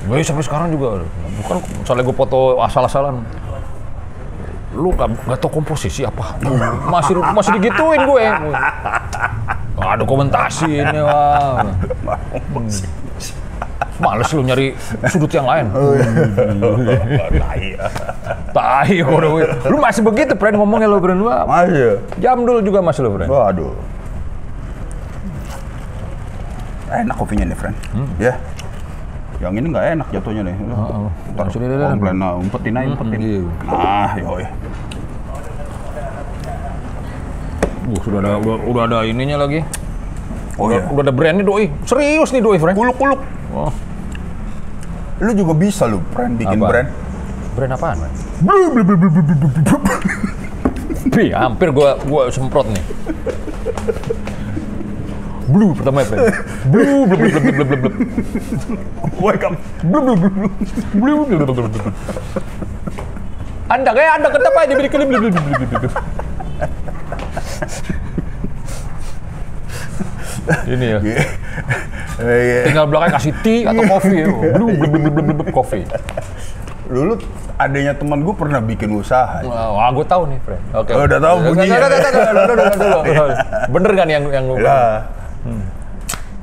[0.04, 1.00] Gue sampai sekarang juga
[1.38, 3.24] bukan misalnya gue foto asal-asalan.
[4.70, 6.36] Lu gak, gak tau komposisi apa?
[6.86, 8.24] Masih masih digituin gue.
[9.74, 11.64] Gak ada komentasi ini wah.
[14.00, 14.72] Males lu nyari
[15.06, 15.68] sudut yang lain.
[17.36, 17.62] Tai.
[18.50, 19.44] Tai gue.
[19.68, 21.20] Lu masih begitu, friend ngomongnya lu, friend.
[21.20, 22.00] Wah, Masih.
[22.16, 23.28] jam dulu juga masih lu, friend.
[23.28, 23.72] Waduh.
[26.90, 27.76] Enak kopinya nih, friend.
[28.18, 28.34] Ya.
[29.40, 30.54] Yang ini nggak enak jatuhnya nih.
[30.74, 31.08] oh.
[31.32, 31.86] Ntar Sini, sini, sini.
[31.96, 33.18] komplain, nah, umpetin aja, umpetin.
[33.20, 33.40] iya.
[33.64, 34.44] Nah, yoi.
[37.90, 39.64] Uh, sudah ada udah, udah ada ininya lagi.
[40.60, 40.92] Oh udah, iya.
[40.92, 41.72] udah ada brandnya doi.
[41.88, 42.76] Serius nih doi, friend.
[42.76, 43.20] Kuluk-kuluk.
[43.56, 43.72] Oh,
[45.20, 46.68] Lu juga bisa lu, friend, bikin Apa?
[46.72, 46.88] brand.
[47.52, 47.96] brand apaan?
[51.12, 52.84] Pi, hampir gua gua semprot nih.
[55.50, 56.24] Blue pertama ya, friend.
[56.72, 57.94] Blue, blue, blue, blue, blue, blue, blue.
[59.20, 59.60] Welcome.
[59.84, 60.50] Blue, blue, blue, blue.
[60.96, 61.92] Blue, blue, blue, blue, blue.
[63.68, 65.92] Anda kayak Anda kenapa beri blue, blue, blue, blue, blue, blue.
[70.68, 70.98] Ini ya.
[72.20, 72.62] Iya.
[72.68, 74.26] Tinggal belakang kasih tea atau kopi ya.
[74.56, 75.84] Blue, blue, blue, blue, kopi.
[76.90, 77.14] Dulu
[77.60, 79.44] adanya teman gue pernah bikin usaha.
[79.44, 80.64] Wah, gue tahu nih, friend.
[80.74, 80.92] Oke.
[80.96, 81.78] Oh, udah tahu bunyinya.
[81.80, 82.00] Udah.
[83.68, 85.04] Bener kan yang yang lu Lah.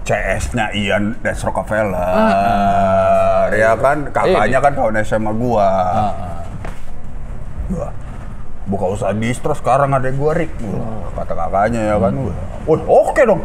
[0.08, 5.68] CS-nya Ian Des Rockefeller, ya kan kakaknya kan kawan SMA gua.
[7.68, 7.92] Gua
[8.72, 12.16] buka usaha distro sekarang ada gua Rick, Wah, kata kakaknya ya kan.
[12.64, 13.44] Wah, oke dong.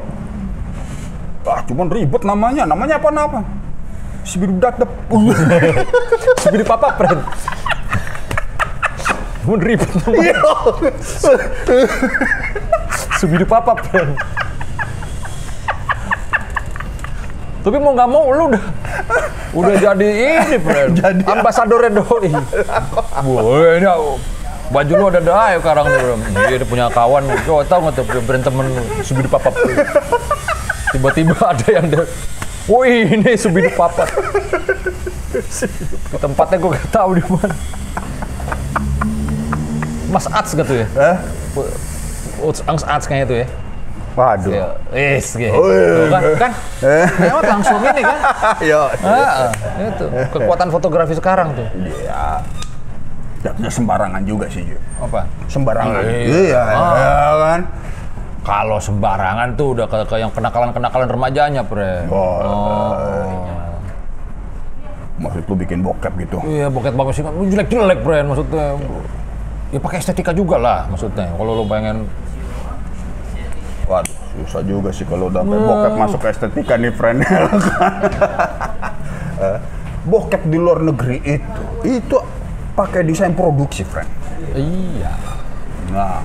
[1.43, 2.63] Ah, cuman ribet namanya.
[2.67, 3.41] Namanya apa nama?
[4.23, 4.87] Sibiru datep.
[6.39, 7.21] Sebidi papa, friend.
[9.43, 10.39] Mun ribet namanya.
[13.19, 14.15] Sebidi papa, friend.
[17.63, 18.65] Tapi mau nggak mau lu udah
[19.55, 20.91] udah jadi ini, friend.
[21.03, 21.43] Jadi apa?
[21.43, 22.31] ambasadornya doi.
[23.23, 23.87] Wah, ini
[24.73, 26.15] baju lu ada dah sekarang nih, bro.
[26.49, 28.67] Dia punya kawan, kau tahu nggak tuh brand temen
[29.07, 29.55] Subidi Papa.
[30.93, 32.05] Tiba-tiba ada yang ada,
[32.69, 34.05] wih ini Subidi Papa.
[36.13, 37.55] Tempatnya gue gak tahu di mana.
[40.13, 40.87] Mas Ats gitu ya?
[40.93, 41.17] Eh?
[42.45, 43.47] Uts Angs Ats kayaknya tuh ya.
[44.13, 44.53] Waduh.
[44.53, 44.69] Ya,
[45.17, 45.57] Is, gitu.
[45.57, 46.05] Oh, iya.
[46.13, 46.53] Kan, kan?
[47.17, 48.19] Lewat langsung ini kan?
[48.71, 48.93] Yo.
[49.01, 49.51] Ah, ah,
[49.89, 50.05] itu
[50.37, 51.65] kekuatan fotografi sekarang tuh.
[51.81, 52.45] Iya.
[53.41, 54.77] Tidak sembarangan juga sih, Ju.
[55.01, 55.25] Apa?
[55.49, 56.05] Sembarangan.
[56.05, 56.29] Iya.
[56.29, 56.93] Iya, Ah.
[56.93, 57.61] ya kan.
[58.43, 62.11] Kalau sembarangan tuh udah ke, ke yang kenakalan-kenakalan remajanya, Pre.
[62.11, 62.91] Oh.
[65.23, 66.43] Maksud lu bikin bokep gitu.
[66.43, 67.23] Iya, boket bagus sih.
[67.23, 68.75] Lu jelek-jelek, Pre, maksudnya.
[69.71, 71.31] Ya pakai estetika juga lah, maksudnya.
[71.39, 72.05] Kalau lu pengen
[73.87, 74.15] Waduh,
[74.47, 77.19] susah juga sih kalau udah sampai bokep masuk ke estetika nih, friend.
[79.43, 79.59] Eh,
[80.07, 82.15] bokep di luar negeri itu, itu
[82.79, 84.07] pakai desain produksi, friend.
[84.55, 85.11] iya.
[85.91, 86.23] Nah,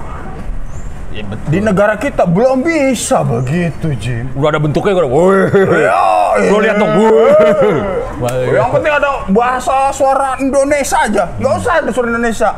[1.17, 1.49] Ya, betul.
[1.49, 4.29] di negara kita belum bisa begitu, Jim.
[4.37, 5.09] Udah ada bentuknya gue.
[5.09, 5.49] Woi.
[5.81, 5.97] Ya,
[6.53, 6.93] Lu lihat dong.
[8.53, 11.23] Yang penting ada bahasa suara Indonesia aja.
[11.41, 12.49] Nggak usah ada suara Indonesia.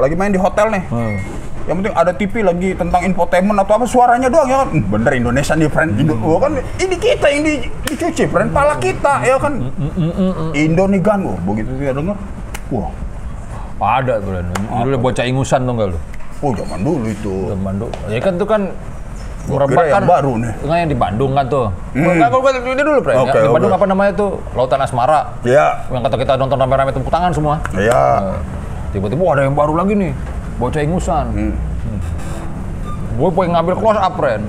[0.00, 0.82] Lagi main di hotel nih.
[0.88, 1.16] Hmm.
[1.64, 4.68] Yang penting ada TV lagi tentang infotainment atau apa suaranya doang ya kan.
[4.72, 5.90] Hmm, Bener Indonesia nih friend.
[6.00, 7.54] Indo, oh, kan ini kita yang di,
[7.88, 8.52] dicuci friend.
[8.52, 9.68] Pala kita ya kan.
[10.56, 11.20] Indo nih kan.
[11.24, 12.16] Oh, begitu dia denger.
[12.72, 12.88] Wah,
[14.00, 14.40] Ada, Pre.
[14.88, 15.98] Dulu bocah ingusan tuh enggak lu?
[16.44, 17.34] Oh zaman dulu itu.
[17.48, 17.92] Teman Bandung.
[18.12, 18.62] Ya kan tuh kan
[19.48, 20.52] merebak kan baru nih.
[20.64, 21.66] Enggak yang di Bandung kan tuh.
[21.96, 22.12] Hmm.
[22.12, 23.12] Enggak, gua ini dulu, Pre.
[23.16, 23.78] Oke, di Bandung oke.
[23.80, 24.30] apa namanya tuh?
[24.52, 25.20] Lautan Asmara.
[25.44, 27.60] Ya, Yang kata kita nonton rame-rame tepuk tangan semua.
[27.76, 28.36] ya.
[28.92, 30.12] Tiba-tiba wah, ada yang baru lagi nih.
[30.60, 31.26] Bocah ingusan.
[31.34, 31.54] Hmm.
[33.14, 34.42] Gue pengen ngambil close up, Ren.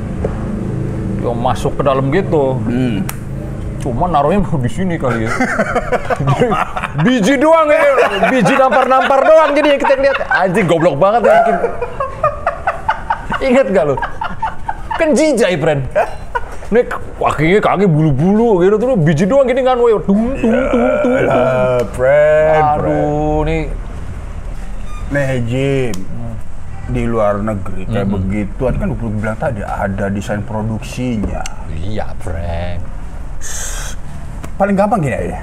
[1.21, 2.62] Dia masuk ke dalam gitu.
[2.65, 3.01] Hmm.
[3.86, 5.32] Cuma naruhnya mau di sini kali ya.
[7.06, 7.82] biji doang ya.
[8.34, 10.17] Biji nampar-nampar doang jadi yang kita lihat.
[10.26, 11.38] Anjing goblok banget ya.
[13.45, 13.95] Ingat gak lu?
[14.98, 15.86] Kan jijai, Ren.
[16.74, 16.82] Ini
[17.21, 19.93] kakinya kaki bulu-bulu gitu terus biji doang gini kan, woy.
[20.02, 21.13] Tung, tung, tung, tung.
[21.30, 22.63] Ah, friend, friend.
[22.82, 23.62] Aduh, nih
[25.13, 25.93] Nih Jim,
[26.89, 31.45] di luar negeri kayak begitu, kan gue bilang tadi ada desain produksinya.
[31.69, 32.82] Iya, Frank.
[34.56, 35.39] Paling gampang gini aja.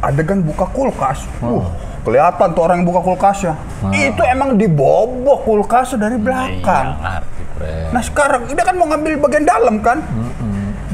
[0.00, 1.64] Adegan buka kulkas, uh,
[2.04, 3.54] kelihatan tuh orang yang buka kulkasnya.
[3.90, 6.86] Itu emang dibobok kulkasnya dari belakang.
[6.94, 7.88] Iya, ngerti, Frank.
[7.90, 9.98] Nah sekarang dia kan mau ngambil bagian dalam kan?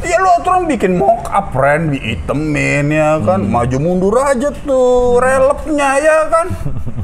[0.02, 5.90] Iya lo terus bikin mock up friend, diitemin ya kan, maju mundur aja tuh relepnya
[6.02, 6.46] ya kan.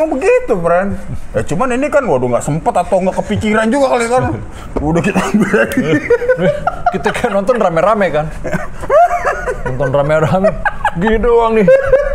[0.00, 0.96] Emang begitu friend.
[1.36, 4.22] Ya cuman ini kan waduh nggak sempet atau nggak kepikiran juga kali kan.
[4.80, 5.84] Udah kita ambil lagi.
[6.90, 8.26] kita kan nonton rame-rame kan
[9.62, 10.50] nonton rame-rame
[10.98, 11.66] gini doang nih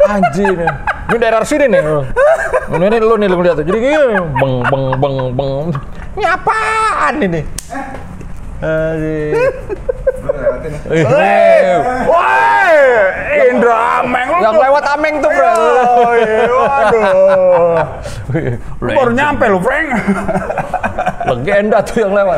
[0.03, 0.71] anjir nih
[1.05, 1.81] ini daerah sini nih
[2.75, 5.65] ini, ini lu nih lu lihat jadi gini beng beng beng beng
[6.19, 7.41] ini apaan ini
[8.55, 9.51] Aduh.
[10.85, 12.75] Hei, woi,
[13.49, 15.53] Indra Ameng lu yang lewat ameng tuh bro
[16.59, 17.79] waduh.
[18.79, 19.87] Lu baru nyampe lu, Frank.
[21.25, 22.37] legenda tuh yang lewat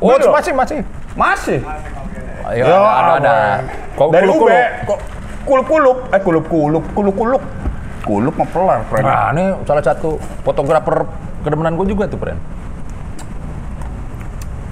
[0.00, 0.78] oh masih masih
[1.18, 1.58] Masih.
[2.46, 3.34] Ayo, ada, ada, ada.
[3.98, 4.66] Kok Dari kuluk- UB, kuluk.
[4.86, 4.98] kok
[5.44, 7.42] kulup-kulup, eh kulup-kulup, kulup-kulup.
[8.00, 9.04] Kulup mah pelar, Frank.
[9.04, 11.04] Nah, ini salah satu fotografer
[11.42, 12.38] kedemenan gue juga tuh, Pren.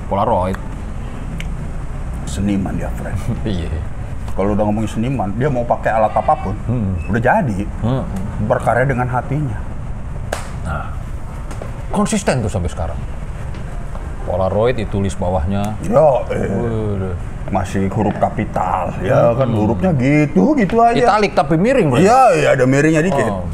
[0.09, 0.59] Polaroid.
[2.25, 3.17] Seniman dia, Frank.
[3.49, 3.73] Iya.
[4.37, 6.55] Kalau udah ngomongin seniman, dia mau pakai alat apa pun,
[7.11, 7.67] udah jadi.
[7.83, 8.07] Hmm.
[8.47, 9.59] Berkarya dengan hatinya.
[11.91, 12.95] Konsisten tuh sampai sekarang.
[14.31, 15.75] Polaroid ditulis bawahnya.
[15.83, 17.11] Yo, eh,
[17.51, 21.01] masih huruf kapital, ya kan hurufnya gitu, gitu aja.
[21.01, 21.99] Italik tapi miring, Bro.
[21.99, 23.33] Iya, iya ada miringnya dikit.
[23.33, 23.49] Oh.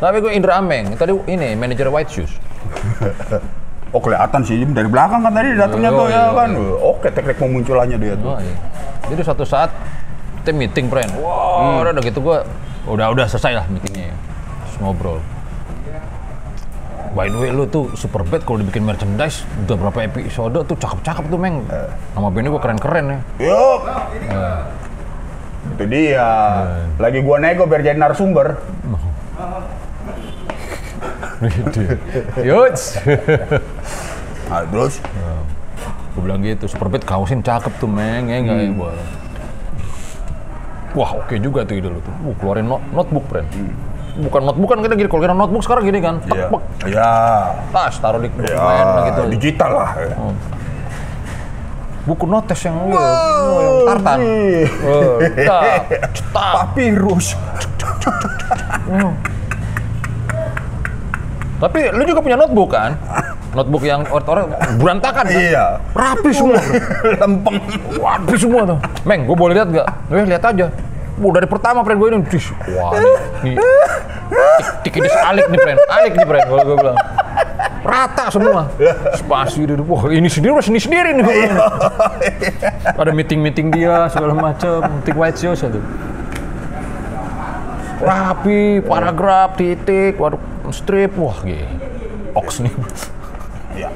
[0.00, 2.32] Tapi gue Indra Ameng, tadi ini manajer White Shoes.
[3.88, 6.50] Oh kelihatan sih dari belakang kan tadi datangnya Oh, tuh ya iya, kan.
[6.84, 8.36] Oke teknik pemunculannya dia tuh.
[8.36, 8.56] Oh, iya.
[9.08, 9.72] Jadi suatu saat
[10.44, 11.08] kita meeting, Pren.
[11.20, 12.38] Wah, udah, udah gitu gue
[12.88, 14.16] udah udah selesai lah meetingnya ya.
[14.64, 15.18] Terus ngobrol.
[17.16, 21.24] By the way, lu tuh super bad kalau dibikin merchandise udah berapa episode tuh cakep-cakep
[21.32, 21.64] tuh, Meng.
[22.12, 23.18] Nama bandnya gua keren-keren ya.
[23.48, 23.80] Yuk.
[25.72, 26.28] Itu dia.
[27.00, 28.60] Lagi gua nego biar jadi narasumber.
[31.40, 31.80] Gitu.
[32.42, 32.82] Yuts.
[34.48, 34.96] Nah, terus
[36.16, 38.26] Gue bilang gitu, Superbad kausin cakep tuh, Meng.
[38.26, 38.96] Ya ya, gua.
[40.96, 42.10] Wah, oke juga tuh ide lu tuh.
[42.24, 43.44] Uh, keluarin not- notebook, friend.
[44.18, 46.18] Bukan notebook kan kita gini, kalau kira notebook sekarang gini kan.
[46.24, 46.48] Tek, Iya.
[46.90, 47.12] Ya.
[47.70, 49.22] tas, taruh di Ya, dokumen gitu.
[49.36, 49.90] digital lah.
[49.94, 50.16] ya.
[52.02, 53.04] Buku notes yang, iya,
[53.60, 54.18] yang tartan.
[55.20, 55.62] Cetak,
[56.08, 56.52] cetak.
[56.56, 57.36] Papirus.
[61.58, 62.94] Tapi lu juga punya notebook kan?
[63.50, 65.34] Notebook yang orang-orang berantakan kan?
[65.34, 65.64] Iya.
[65.90, 66.62] Rapi semua.
[67.20, 67.58] Lempeng.
[67.98, 68.78] Rapi semua tuh.
[69.02, 69.86] Meng, gue boleh lihat nggak?
[70.14, 70.66] Eh, lihat aja.
[71.18, 72.46] Wah, dari pertama friend gue ini, dis,
[72.78, 73.54] wah nih, nih
[74.86, 76.98] tik tikidis alik nih friend, alik nih friend kalau gue bilang.
[77.82, 78.70] Rata semua.
[79.18, 81.74] Spasi dia, wah ini sendiri udah sendiri sendiri nih bilang.
[82.86, 85.82] Ada meeting-meeting dia segala macam, meeting white show satu.
[87.98, 90.38] Rapi, paragraf, titik, waduh,
[90.70, 91.66] strip, wah gitu.
[92.32, 92.70] Ox nih.
[93.74, 93.90] Ya,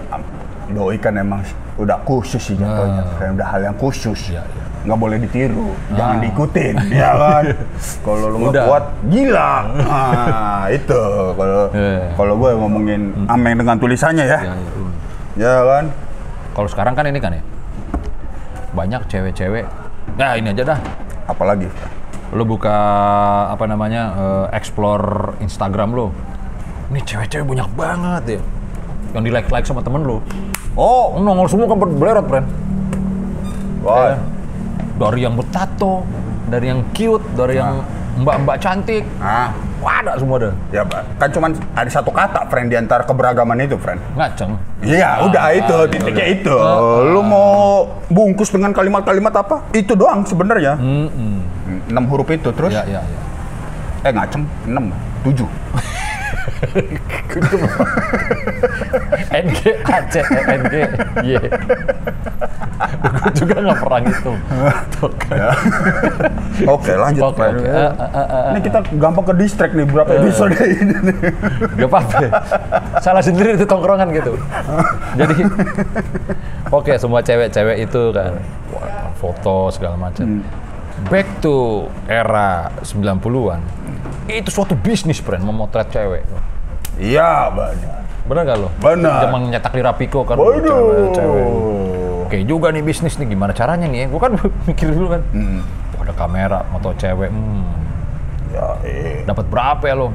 [0.70, 1.42] doi kan emang
[1.78, 3.06] udah khusus sih jatuhnya.
[3.18, 4.18] Kayak udah hal yang khusus.
[4.30, 4.62] Iya, iya.
[4.82, 7.44] Nggak boleh ditiru, jangan diikutin, ya kan?
[8.06, 9.52] Kalau lu nggak kuat, gila.
[9.78, 11.02] Nah, itu.
[11.38, 12.02] Kalau Iya.
[12.18, 14.40] kalau gue ngomongin Ameng dengan tulisannya ya.
[14.42, 14.74] Ya, ya.
[15.38, 15.84] Ya kan?
[16.52, 17.42] Kalau sekarang kan ini kan ya,
[18.74, 19.64] banyak cewek-cewek.
[20.18, 20.78] Nah ini aja dah,
[21.30, 21.70] Apalagi?
[22.33, 22.77] Lo buka
[23.49, 26.07] apa namanya eh, explore Instagram lo.
[26.88, 28.40] Ini cewek-cewek banyak banget ya,
[29.12, 30.21] yang di like like sama temen lo.
[30.73, 32.49] Oh, Nongol semua kan belerot, friend.
[33.81, 34.12] wah.
[34.12, 34.16] Ya.
[34.92, 36.05] Dari yang bertato,
[36.47, 37.81] dari yang cute, dari yang
[38.14, 39.49] mbak-mbak cantik, Ah,
[39.81, 40.53] wah ada semua ada.
[40.68, 41.16] ya Pak.
[41.16, 43.99] kan cuman ada satu kata, friend, di antara keberagaman itu, friend.
[44.14, 44.53] Ngaceng.
[44.81, 46.55] Iya, udah itu, titiknya itu.
[47.09, 49.64] Lu mau bungkus dengan kalimat-kalimat apa?
[49.73, 50.77] Itu doang sebenarnya.
[51.90, 52.71] Enam huruf itu terus.
[52.71, 53.21] Ya, ya, ya.
[54.03, 54.90] Eh ngaceng, enam,
[55.23, 55.49] tujuh.
[59.31, 60.14] NG AC
[60.47, 60.75] NG
[61.23, 61.35] Y.
[63.03, 64.33] Gue juga nggak pernah gitu.
[65.23, 65.55] Kan.
[66.66, 67.23] Oke, lanjut.
[67.31, 67.57] Oke, Friend.
[67.59, 67.66] oke.
[67.66, 68.45] Eh, eh, eh, eh.
[68.55, 70.95] Ini kita gampang ke distract nih berapa episode ini.
[71.11, 71.16] nih.
[71.79, 72.18] Gak apa-apa.
[73.03, 74.35] Salah sendiri itu tongkrongan gitu.
[75.18, 75.35] Jadi,
[76.71, 78.33] oke semua cewek-cewek itu kan
[79.18, 80.42] foto segala macam.
[81.02, 81.54] Back to
[82.04, 83.60] era 90-an.
[84.24, 86.22] Itu suatu bisnis, friend, memotret cewek.
[86.94, 87.92] Iya, banyak.
[88.22, 88.68] Bener gak lo?
[88.78, 89.26] Benar.
[89.26, 90.36] Zaman nyetak di Rapico kan.
[90.36, 90.62] cewek-
[91.12, 91.42] cewek.
[91.42, 92.24] Waduh.
[92.24, 94.06] Oke juga nih bisnis nih, gimana caranya nih ya?
[94.08, 94.32] Gue kan
[94.68, 95.22] mikir dulu kan.
[95.92, 97.64] Wah, ada kamera, moto cewek, hmm,
[98.52, 99.20] Ya, eh.
[99.22, 100.12] dapat berapa ya lo?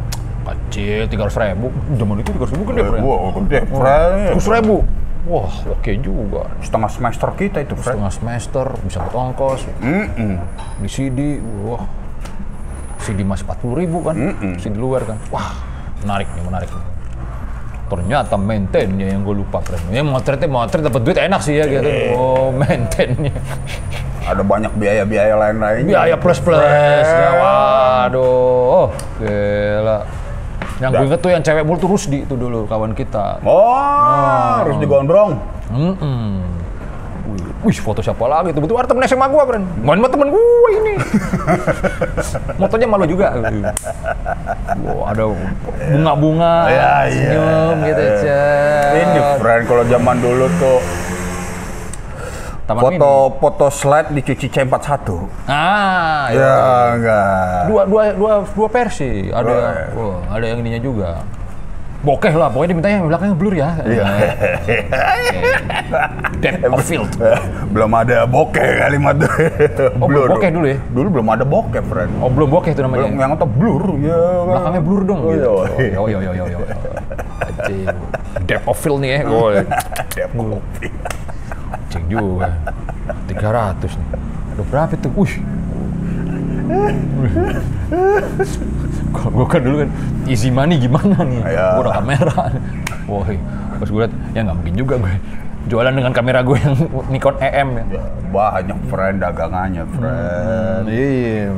[0.47, 1.67] Kecil, tiga ratus ribu.
[1.91, 3.03] Zaman itu tiga ratus ribu kan friend?
[3.03, 4.33] Wah, gede, friend.
[4.33, 4.77] Tiga ribu.
[5.27, 6.47] Wah, oke juga.
[6.63, 7.99] Setengah semester kita itu, friend.
[7.99, 9.67] Setengah semester, bisa buat ongkos.
[9.83, 10.39] Mm-mm.
[10.79, 11.83] Di CD, wah.
[12.97, 14.15] CD mas 40 ribu kan,
[14.59, 15.15] CD luar kan.
[15.31, 15.53] Wah,
[16.03, 16.85] menarik nih, menarik nih.
[17.87, 19.79] Ternyata maintainnya yang gue lupa keren.
[19.95, 21.87] Ya motretnya motret dapat duit enak sih ya gitu.
[22.19, 23.31] Oh, maintainnya.
[24.27, 25.87] Ada banyak biaya-biaya lain-lainnya.
[25.87, 26.59] Biaya plus plus.
[26.59, 28.19] Ya, waduh.
[28.67, 28.87] Oh,
[29.23, 30.03] gila.
[30.77, 33.41] Yang gue inget tuh yang cewek mulu tuh Rusdi itu dulu kawan kita.
[33.41, 35.41] Oh, harus digondrong.
[35.73, 36.45] Mm-mm.
[37.27, 38.53] Wih, Wih, foto siapa lagi?
[38.53, 39.63] Tuh betul ada temen SMA gue, Bren.
[39.81, 40.93] Main sama temen gue ini.
[42.61, 43.27] Motonya malu juga.
[44.85, 45.23] Wah, ada
[45.91, 47.29] bunga-bunga, Ya, iya.
[47.33, 48.41] senyum gitu aja.
[48.93, 50.77] Ini, friend, kalau zaman dulu tuh
[52.67, 53.39] Taman foto Mini.
[53.39, 55.07] foto slide dicuci C41.
[55.47, 56.35] Ah, ya.
[56.35, 56.55] Ya,
[56.99, 57.61] enggak.
[57.71, 59.31] Dua, dua, dua, dua versi.
[59.31, 59.55] Ada,
[59.95, 61.23] wah, ada yang ininya juga.
[62.03, 63.69] Bokeh lah, pokoknya diminta yang belakangnya blur ya.
[63.87, 64.05] Iya.
[66.43, 67.09] Depth of field.
[67.71, 69.31] belum ada bokeh kalimat tuh.
[69.97, 70.77] Oh, belum bokeh dulu ya?
[70.91, 72.11] Dulu belum ada bokeh, friend.
[72.19, 73.07] Oh, belum bokeh itu namanya.
[73.07, 74.11] Belum yang atau blur ya.
[74.13, 74.43] kan?
[74.45, 75.19] belakangnya blur dong.
[75.23, 75.51] Oh, gitu.
[75.79, 75.97] iya.
[75.97, 76.59] Oh, yo yo yo yo yo.
[77.47, 77.87] Anjing.
[78.43, 79.19] Depth of field nih ya.
[79.25, 79.47] Oh,
[80.19, 80.87] Dep kopi.
[81.87, 82.51] Anjing juga.
[83.31, 84.07] 300 nih.
[84.55, 85.07] Aduh berapa itu?
[85.15, 85.33] Wih.
[89.15, 89.89] Kalau gue kan dulu kan
[90.27, 91.41] easy money gimana nih?
[91.47, 91.79] Ya.
[91.79, 92.51] Gue udah kamera.
[93.07, 93.23] Wah,
[93.79, 95.15] pas gue liat ya nggak mungkin juga gue
[95.67, 96.75] jualan dengan kamera gue yang
[97.07, 97.83] Nikon EM ya.
[97.99, 100.83] Ya, banyak friend dagangannya, friend.
[100.91, 101.55] Iya.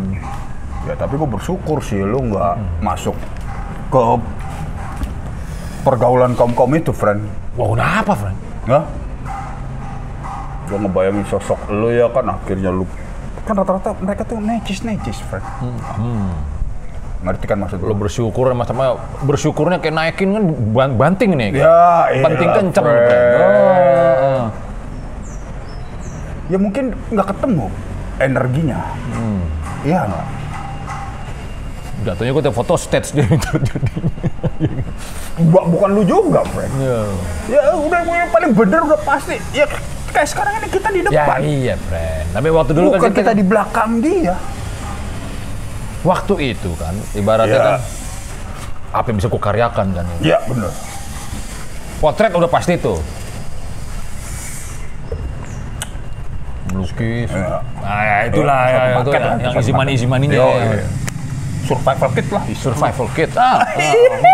[0.86, 3.17] Ya tapi gue bersyukur sih lu nggak masuk
[3.89, 4.01] ke
[5.82, 7.25] pergaulan kaum kaum itu, friend.
[7.57, 8.38] Wah, kenapa, Frank?
[8.69, 8.86] Nggak?
[10.70, 12.86] Gue ngebayangin sosok lu ya kan akhirnya lu
[13.41, 15.41] kan rata-rata mereka tuh necis necis, friend.
[17.20, 17.97] Ngerti kan maksud Lo lu?
[17.97, 21.57] bersyukur mas sama bersyukurnya kayak naikin kan ban- banting nih.
[21.57, 22.86] Ya, iya, Banting kenceng.
[22.86, 23.01] Fred.
[23.01, 23.36] Fred.
[23.41, 24.45] Oh,
[26.47, 27.65] Ya mungkin nggak ketemu
[28.17, 28.80] energinya.
[29.11, 29.41] Hmm.
[29.82, 30.26] Iya nggak?
[31.99, 34.09] Jatuhnya gue tuh foto stage dia itu jadinya.
[35.41, 36.72] Bu- bukan lu juga, Frank.
[36.78, 37.01] Ya.
[37.49, 39.36] Ya udah gue yang paling bener udah pasti.
[39.51, 39.67] Ya
[40.20, 41.39] kayak sekarang ini kita di Ya depan.
[41.39, 42.26] iya, friend.
[42.36, 44.36] Tapi waktu dulu Bukan kan kita di belakang dia.
[45.99, 47.63] waktu itu kan ibaratnya Ya.
[47.63, 47.80] kan
[48.95, 50.03] apa yang bisa ku karyakan kan.
[50.20, 50.72] Iya bener.
[51.99, 52.99] Potret udah pasti tuh.
[56.72, 57.28] Melukis.
[57.32, 57.63] Ya.
[57.80, 60.36] Nah, ya itulah Satu ya, itu ya, lah, yang isi money isi money-nya.
[60.36, 60.67] Yo, ya.
[60.80, 60.88] iya.
[61.67, 62.43] Survival kit lah.
[62.55, 63.32] Survival kit.
[63.36, 63.63] Ah, ah,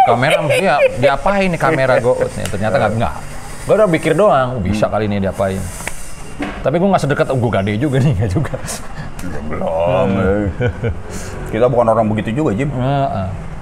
[0.10, 2.14] kamera ya diapain nih kamera gue?
[2.50, 3.14] Ternyata nggak nggak.
[3.66, 5.58] Gue udah pikir doang, bisa kali ini diapain.
[6.62, 8.54] Tapi gue nggak sedekat, oh, gue gade juga nih, nggak juga.
[9.26, 10.10] Ya, belum.
[10.22, 10.46] eh.
[11.50, 12.70] Kita bukan orang begitu juga, Jim.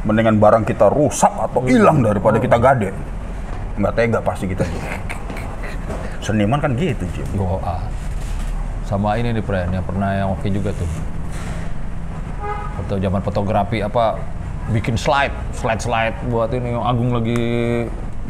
[0.04, 2.92] Mendingan barang kita rusak atau hilang daripada kita gade.
[3.80, 4.68] Nggak tega pasti kita.
[6.20, 7.28] Seniman kan gitu, Jim.
[7.64, 7.88] Ah.
[8.84, 10.92] Sama ini nih, Pren, yang pernah yang oke juga tuh.
[12.84, 14.20] Atau zaman fotografi apa
[14.76, 17.40] bikin slide, slide slide buat ini yang Agung lagi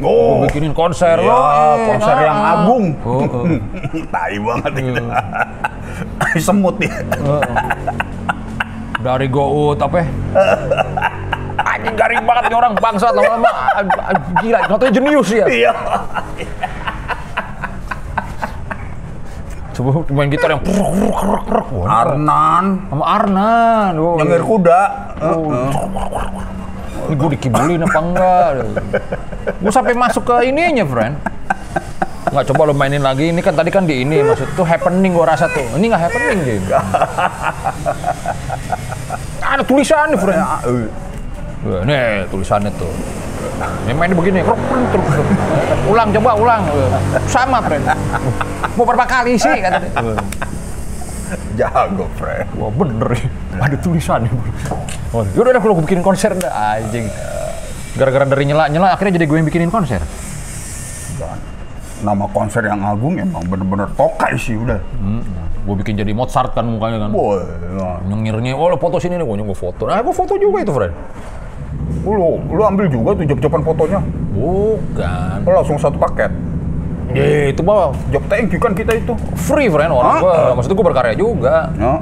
[0.02, 0.42] Oh.
[0.42, 2.84] gua bikinin konser Iya, loh, konser yang agung.
[3.06, 3.46] Oh, oh.
[4.14, 4.92] Tai banget ini.
[6.46, 6.90] Semut ya.
[8.98, 10.06] dari Gout apa ya?
[11.74, 13.78] Anjing garing banget nih orang bangsat lama-lama ah,
[14.10, 15.46] ah, gila, katanya jenius ya.
[15.46, 15.72] Iya.
[19.74, 21.66] Coba main gitar yang pruk.
[21.74, 23.92] Wah, Arnan, sama Arnan.
[23.98, 24.82] Oh, nyengir kuda.
[25.18, 26.53] Ini
[27.14, 28.48] gue dikibulin apa enggak?
[29.62, 31.14] Gue sampai masuk ke ininya, friend.
[32.34, 33.30] Nggak coba lo mainin lagi.
[33.30, 35.62] Ini kan tadi kan di ini maksud tuh happening gue rasa tuh.
[35.78, 36.62] Ini nggak happening Jim.
[39.44, 40.42] Ada tulisannya, friend.
[40.42, 40.86] Eh,
[41.64, 42.92] Wah, Nih tulisannya tuh.
[43.86, 44.42] Ini mainnya begini,
[45.86, 46.62] ulang coba ulang,
[47.30, 47.86] sama friend.
[48.74, 49.78] Mau berapa kali sih kata.
[51.54, 52.46] Jago, Fred.
[52.58, 53.26] Wah bener ya,
[53.62, 54.30] ada tulisannya.
[55.14, 57.06] Oh, yaudah dah kalau gue bikin konser dah, anjing.
[57.94, 60.02] Gara-gara dari nyela-nyela, akhirnya jadi gue yang bikinin konser.
[62.02, 64.82] Nama konser yang agung emang bener-bener tokai sih udah.
[65.64, 67.10] Gue bikin jadi Mozart kan mukanya kan.
[67.14, 67.40] Boy,
[67.78, 68.02] nah.
[68.04, 69.88] Nyengirnya, oh lo foto sini nih, gue gue foto.
[69.88, 70.94] Nah, gue foto juga itu, friend.
[72.04, 74.00] lu, lu ambil juga tuh job-joban fotonya.
[74.34, 75.36] Bukan.
[75.46, 76.28] Lu langsung satu paket.
[77.12, 79.12] Ya, itu mah Job thank you kan kita itu.
[79.36, 79.92] free, friend.
[79.92, 81.68] Orang gue, maksudnya gue berkarya juga.
[81.76, 82.00] Ya.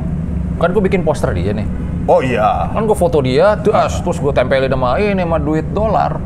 [0.62, 1.66] Kan gue bikin poster dia nih.
[2.06, 2.70] Oh iya.
[2.70, 6.22] Kan gue foto dia, terus, terus gue tempelin sama ini sama duit dolar.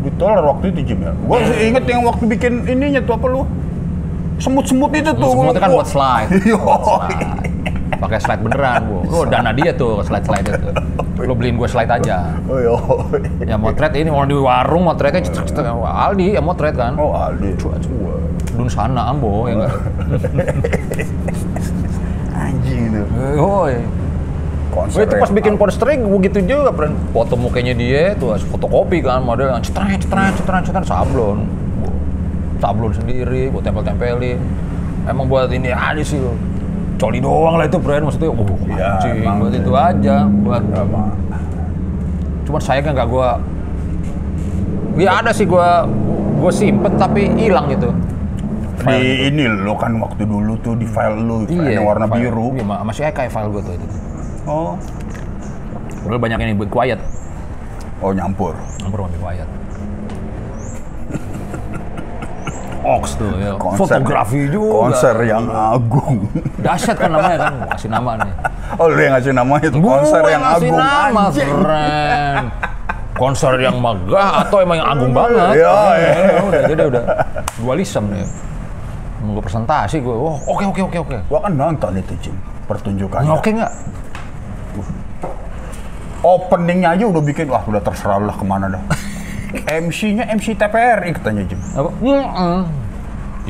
[0.00, 1.12] Di dolar waktu itu Jim ya.
[1.28, 3.42] Gua inget yang waktu bikin ininya tuh apa lu?
[4.40, 5.30] Semut-semut itu tuh.
[5.36, 6.30] Semua itu kan buat slide.
[6.40, 6.56] Iya.
[6.56, 7.49] Buat slide.
[7.98, 8.98] Pakai slide beneran, bu.
[9.10, 10.70] Lo dana dia tuh slide slide itu.
[11.26, 12.30] Lo beliin gue slide aja.
[12.46, 12.76] Oh iya.
[13.44, 16.94] Ya motret ini mau di warung motretnya cetek cetek Aldi ya motret kan.
[16.94, 17.58] Oh Aldi.
[18.54, 19.74] Dun sana ambo ya enggak.
[22.36, 23.02] Anjing itu.
[23.40, 23.74] Hoi.
[24.70, 26.94] Konser Oh, itu pas bikin poster begitu juga, friend.
[27.10, 31.42] Foto mukanya dia tuh fotokopi kan, model yang cetran, cetran, cetran, cetran, sablon.
[32.62, 34.38] Sablon sendiri, buat tempel-tempelin.
[35.10, 36.22] Emang buat ini aja sih.
[37.00, 38.04] Coli doang lah itu, friend.
[38.04, 40.16] Maksudnya, oh, Iya, anjing, emang buat itu aja.
[40.28, 41.02] Buat, Apa?
[42.40, 43.38] cuman saya kan nggak gua
[44.98, 45.86] Ya ada sih gua
[46.36, 47.94] gua simpen tapi hilang gitu.
[48.80, 52.52] Di ini lo kan waktu dulu tuh di file lu, file yang warna file- biru.
[52.58, 53.86] Iya, ma- masih kayak file gua tuh itu.
[54.44, 54.74] Oh.
[56.02, 57.00] Padahal banyak ini buat quiet.
[58.00, 58.56] Oh nyampur.
[58.82, 59.48] Nomor lebih quiet.
[62.80, 63.52] Ox tuh ya.
[63.54, 64.72] Konser- Fotografi juga.
[64.88, 66.24] Konser yang agung.
[66.58, 68.32] Dahsyat kan namanya kan, kasih nama nih.
[68.74, 70.74] Oh lu yang ngasih namanya itu konser Gua yang agung.
[70.74, 71.48] nama, Anjing.
[71.50, 72.44] keren.
[73.12, 75.60] Konser yang megah atau emang yang agung banget.
[75.60, 76.10] Iya, iya.
[76.16, 77.02] Ya, udah, jadi udah
[77.56, 78.24] dualism nih.
[79.20, 81.16] Gue presentasi gue, oh oke oke oke oke.
[81.28, 83.28] Gua kan nonton itu Jim, pertunjukannya.
[83.28, 83.72] Nah, Oke nggak?
[86.20, 88.82] Openingnya aja udah bikin, wah udah terserah lah ke mana dah.
[89.50, 91.60] MC-nya MC TPRI katanya Jim.
[91.74, 91.90] Apa?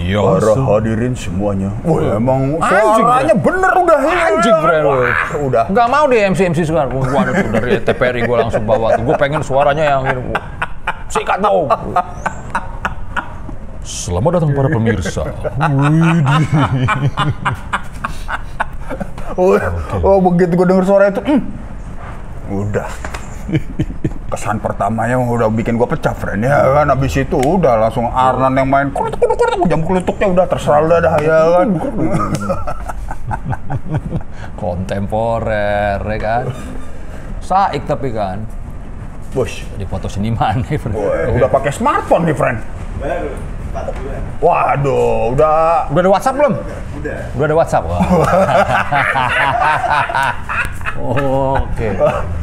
[0.01, 0.21] Iya.
[0.23, 1.71] Para hadirin semuanya.
[1.85, 3.99] Wah emang Anjing, suaranya bener udah.
[4.01, 4.91] Anjing, Bre, lu.
[4.91, 5.65] Wah, Udah.
[5.69, 6.91] Nggak mau deh MC MC sekarang.
[6.95, 9.05] Gua ada tuh dari TPRI gue langsung bawa tuh.
[9.05, 10.21] Gue pengen suaranya yang ini.
[10.31, 10.41] gua
[11.11, 11.67] Sikat dong.
[13.83, 15.23] Selamat datang para pemirsa.
[15.59, 16.47] Widih.
[19.39, 19.57] Oh,
[20.05, 21.41] oh begitu gue denger suara itu, hmm,
[22.51, 22.91] udah.
[24.31, 26.47] Kesan pertamanya udah bikin gue pecah, friend.
[26.47, 30.47] Ya kan, abis itu udah langsung Arnan yang main kulituk kulituk kulituk, jam kulituknya udah
[30.47, 31.69] terserah udah dah ya kan.
[34.61, 36.45] Kontemporer, ya kan?
[37.43, 38.47] Saik tapi kan.
[39.35, 40.95] Bos, Di foto seniman nih, friend.
[41.35, 42.59] Udah pakai smartphone nih, friend.
[43.03, 43.35] Baru,
[43.71, 44.21] 4 bulan.
[44.41, 46.55] Waduh, udah Udah ada WhatsApp belum?
[47.01, 47.19] Udah.
[47.39, 47.85] Udah ada WhatsApp.
[47.87, 48.01] Wah.
[51.01, 51.89] oh, Oke.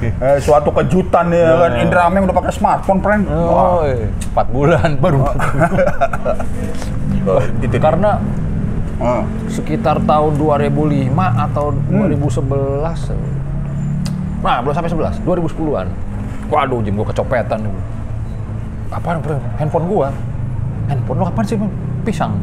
[0.04, 1.72] eh, suatu kejutan ya kan.
[1.84, 3.24] Indra Ameng udah pakai smartphone, friend.
[3.28, 3.92] Oh, Wah.
[4.34, 5.20] empat bulan baru.
[7.28, 7.76] Oh, itu.
[7.76, 8.24] Karena
[8.98, 9.22] Ah.
[9.46, 13.14] sekitar tahun 2005 atau 2011
[14.42, 15.86] nah belum sampai 11 2010-an
[16.50, 17.62] waduh jam gua kecopetan
[18.90, 20.10] apaan bro handphone gua
[20.88, 21.72] handphone lo apaan sih Bang?
[22.02, 22.34] pisang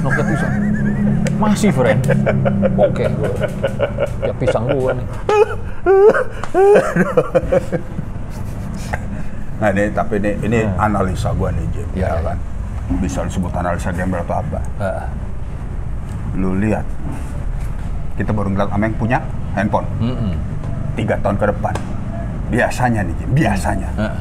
[0.00, 0.52] Nokia pisang
[1.36, 2.00] masih friend
[2.74, 3.32] oke gua
[4.22, 5.06] ya pisang gua nih
[9.60, 12.20] Nah ini tapi ini ini analisa gua nih Jim, Iya, ya iya.
[12.24, 12.38] kan.
[12.96, 14.60] Bisa disebut analisa gembel atau apa?
[14.80, 15.04] Ah,
[16.32, 16.82] Lu lihat,
[18.16, 19.20] kita baru ngeliat Ameng punya
[19.52, 19.84] handphone.
[20.00, 20.32] mm-mm.
[20.96, 21.74] Tiga tahun ke depan,
[22.48, 23.88] biasanya nih Jim, biasanya.
[24.00, 24.14] Ah,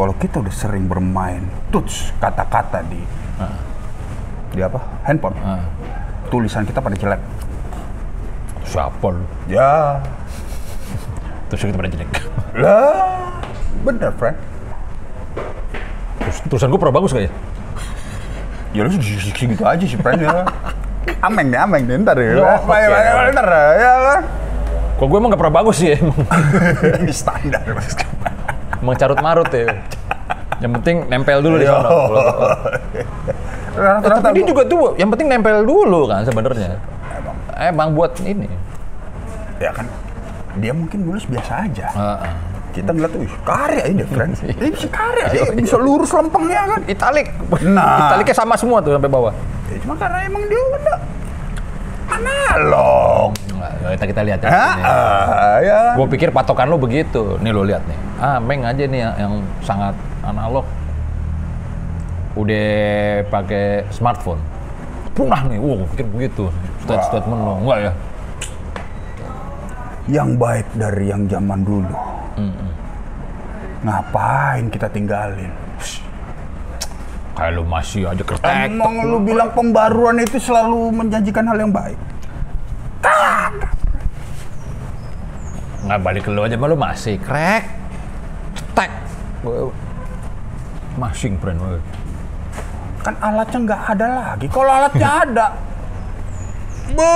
[0.00, 3.04] Kalau kita udah sering bermain touch kata-kata di
[3.36, 3.52] ah,
[4.48, 5.60] di apa handphone, ah.
[6.32, 7.20] tulisan kita pada jelek.
[8.64, 10.00] siapa lu Ya,
[11.52, 12.08] terus kita pada jelek
[12.56, 13.28] lah,
[13.84, 14.40] bener friend.
[16.24, 17.32] terus tulisan gua pernah bagus gak ya
[18.72, 20.48] Ya lu segitu aja sih friend ya.
[21.20, 22.38] Ameng nih, ameng nih, ntar ya.
[22.40, 22.78] Ya, oke.
[23.36, 24.22] Ntar ya kan.
[24.96, 26.16] kok gue emang gak pernah bagus sih emang
[27.20, 27.66] Standar.
[28.80, 29.68] Emang carut marut ya.
[30.60, 31.88] Yang penting nempel dulu di sana.
[33.70, 36.76] Eh, tapi dia juga tuh, yang penting nempel dulu kan sebenarnya.
[37.16, 37.36] Emang.
[37.56, 38.48] Emang buat ini.
[39.60, 39.88] Ya kan,
[40.56, 41.86] dia mungkin nulis biasa aja.
[41.92, 42.32] Heeh.
[42.70, 44.32] Kita ngeliat, wih karya ini friend.
[44.62, 46.80] Ini bisa karya, ini bisa lurus lempengnya kan.
[46.86, 47.26] Italik.
[47.66, 48.14] Nah.
[48.14, 49.34] Italiknya sama semua tuh sampai bawah.
[49.74, 50.98] Ya, cuma karena emang dia udah
[52.10, 53.30] analog.
[53.54, 54.50] Nah, kita kita lihat ya.
[54.50, 55.80] Ah, ya.
[55.94, 57.38] Gue pikir patokan lo begitu.
[57.38, 57.98] Nih lo lihat nih.
[58.18, 59.94] Ah, Meng aja nih yang, yang sangat
[60.26, 60.66] analog.
[62.34, 62.68] Udah
[63.30, 64.40] pakai smartphone.
[65.14, 65.58] Punah nih.
[65.58, 66.44] Wow, pikir begitu.
[66.84, 67.54] Stat statement lo.
[67.62, 67.92] Enggak ya?
[70.10, 71.94] Yang baik dari yang zaman dulu.
[73.80, 75.52] Ngapain kita tinggalin?
[77.40, 78.68] Kayak lo masih aja kertek.
[78.68, 81.96] Emang lu bilang pembaruan itu selalu menjanjikan hal yang baik?
[85.80, 87.64] nggak balik ke lo aja malu masih krek
[88.52, 88.92] cetek
[91.00, 91.80] masing friend.
[93.00, 94.46] Kan alatnya nggak ada lagi.
[94.52, 95.46] Kalau alatnya ada,
[96.92, 97.14] be,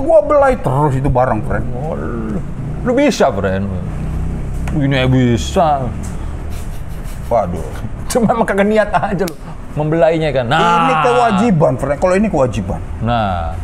[0.00, 1.66] gua belai terus itu barang, friend.
[2.84, 3.68] lu bisa friend
[4.74, 5.84] aja bisa
[7.28, 7.93] Waduh.
[8.14, 9.34] Cuma emang kagak niat aja lo
[9.74, 11.98] membelainya kan nah Ini kewajiban, friend.
[11.98, 12.78] Kalau ini kewajiban.
[13.02, 13.58] nah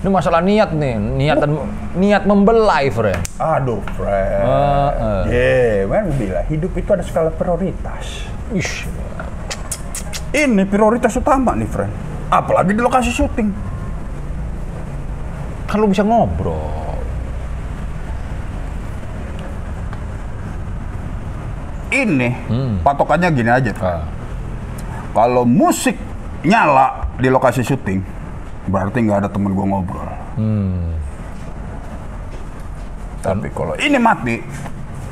[0.00, 1.50] ini masalah niat nih niatan
[1.96, 4.44] niat membelai friend Aduh, friend.
[4.44, 5.22] Eh, eh.
[5.28, 8.28] Yeah, man bilang hidup itu ada skala prioritas.
[8.52, 8.84] Ish,
[10.30, 11.92] Ini prioritas utama nih, friend.
[12.28, 13.48] Apalagi di lokasi syuting.
[15.64, 16.83] kan lu bisa ngobrol
[21.94, 22.28] Ini
[22.82, 23.70] patokannya gini aja.
[23.78, 24.02] Ah,
[25.14, 25.94] Kalau musik
[26.42, 28.02] nyala di lokasi syuting,
[28.66, 30.10] berarti nggak ada temen gua ngobrol.
[33.22, 34.42] Tapi kalau ini mati,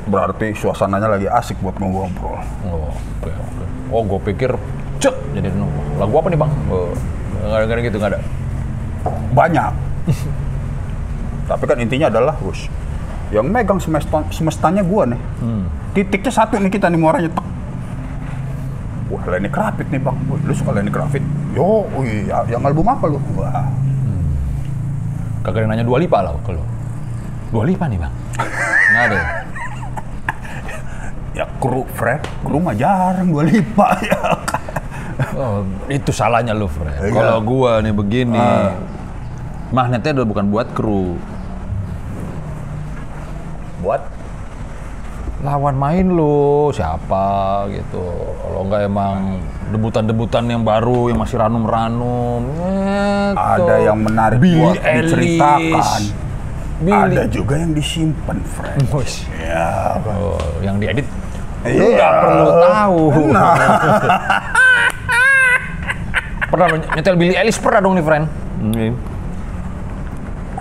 [0.05, 2.43] berarti suasananya lagi asik buat ngobrol.
[2.66, 4.51] oh oke oke oh gue pikir
[4.99, 5.53] cek jadi
[5.95, 6.91] lagu apa nih bang oh,
[7.45, 8.20] nggak ada gitu nggak ada
[9.33, 9.72] Banyak.
[11.51, 12.70] Tapi kan intinya adalah, Gus,
[13.33, 15.20] yang megang semesta, semestanya gua nih.
[15.93, 17.28] Titiknya satu nih kita nih muaranya.
[17.28, 17.45] tek.
[19.09, 20.16] Wah, Lenny Kravitz nih bang.
[20.26, 21.24] Wih, lu suka Lenny Kravitz?
[21.53, 23.20] Yo, wih, yang album apa lu?
[23.35, 23.68] Wah,
[25.43, 26.62] kagak ada yang nanya dua lipa lah kalau
[27.51, 28.14] dua lipa nih bang
[28.89, 29.26] nggak ada ya?
[31.43, 34.20] ya kru Fred, kru mah jarang dua lipa ya.
[35.33, 36.93] Oh, itu salahnya lu, Fred.
[36.99, 37.12] Iya.
[37.12, 38.72] Kalau gua nih begini, Ah.
[39.68, 41.16] magnetnya udah bukan buat kru.
[43.83, 44.03] Buat
[45.43, 47.99] Lawan main lu siapa gitu.
[48.39, 49.43] Kalau nggak emang
[49.74, 52.47] debutan-debutan yang baru yang masih ranum-ranum.
[52.47, 53.66] gitu.
[53.66, 55.59] ada yang menarik Billie buat diceritakan.
[55.59, 56.14] Eilish.
[56.78, 57.14] Billie.
[57.18, 58.87] Ada juga yang disimpan, Fred.
[58.95, 59.26] Wis.
[59.35, 59.99] Ya.
[60.07, 61.11] Oh, yang diedit
[61.66, 61.95] lu Iya.
[61.99, 63.03] nggak perlu tahu.
[66.53, 68.26] pernah lu nyetel Billy Ellis pernah dong nih, friend?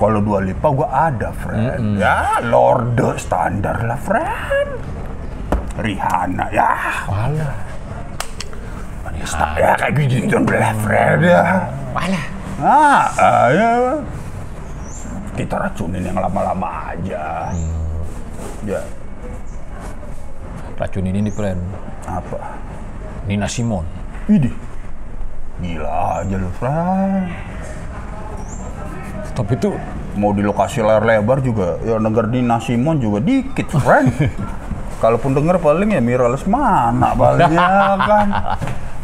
[0.02, 1.78] Kalau dua lipa gua ada, Fred.
[2.02, 4.70] Ya, Lorde standar lah, Fred.
[5.78, 6.74] Rihanna, ya.
[7.06, 7.54] Walah.
[9.22, 11.70] Sta- ya kayak gitu belah, Fred ya.
[11.94, 12.26] Walah.
[12.62, 13.70] Ah, ah, ya.
[15.38, 17.54] kita racunin yang lama-lama aja.
[18.66, 18.82] Ya,
[20.82, 21.62] Racun ini friend.
[22.10, 22.58] apa?
[23.30, 23.86] Nina Simon.
[24.26, 24.54] Idih.
[25.62, 27.30] Gila aja lu, Frank.
[29.32, 29.72] Tapi itu
[30.12, 34.12] Mau di lokasi layar lebar juga, ya denger Nina Simon juga dikit, Frank.
[35.02, 38.28] Kalaupun denger paling ya Mirales mana paling ya kan.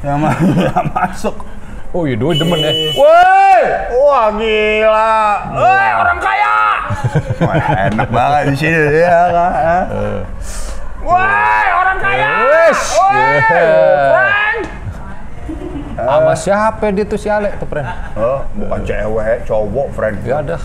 [0.03, 0.35] Yang ma-
[0.67, 1.31] yang masuk.
[1.95, 2.71] Oh iya, doi demen ya.
[2.91, 3.61] Woi,
[4.03, 5.15] wah gila.
[5.55, 6.55] Woi, orang kaya.
[7.39, 7.55] Wah,
[7.87, 9.83] enak banget di sini ya kan.
[11.07, 12.27] Woi, orang kaya.
[12.51, 12.79] Wes.
[12.93, 13.15] Woi,
[13.47, 14.76] Yeah.
[15.97, 16.05] Frank.
[16.07, 17.89] Sama siapa dia tuh si Alek tuh, friend?
[18.13, 20.15] Oh, bukan cewek, cowok, friend.
[20.21, 20.61] Ya ada.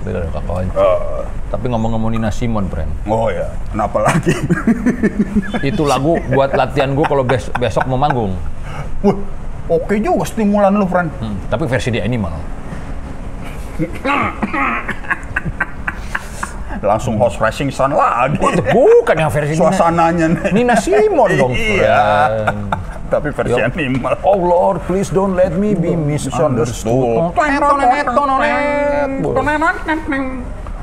[0.00, 0.72] Beda ada kakak aja.
[0.72, 2.86] Eh, Tapi ngomong-ngomong Nina Simon, friend.
[3.04, 4.30] oh ya, kenapa lagi?
[5.60, 8.38] Itu lagu buat latihan gue kalau bes- besok mau manggung.
[9.02, 9.18] Wah,
[9.68, 11.10] oke juga stimulan lu, friend.
[11.18, 12.32] Hmm, tapi versi di animal.
[16.80, 18.38] Langsung host racing sun lagi.
[18.72, 20.50] Bukan yang versi Nina, Suasananya nih.
[20.54, 22.00] Nina Simon dong, Iya.
[23.10, 23.66] Tapi versi Yo.
[23.66, 24.14] animal.
[24.22, 27.34] Oh Lord, please don't let me be misunderstood.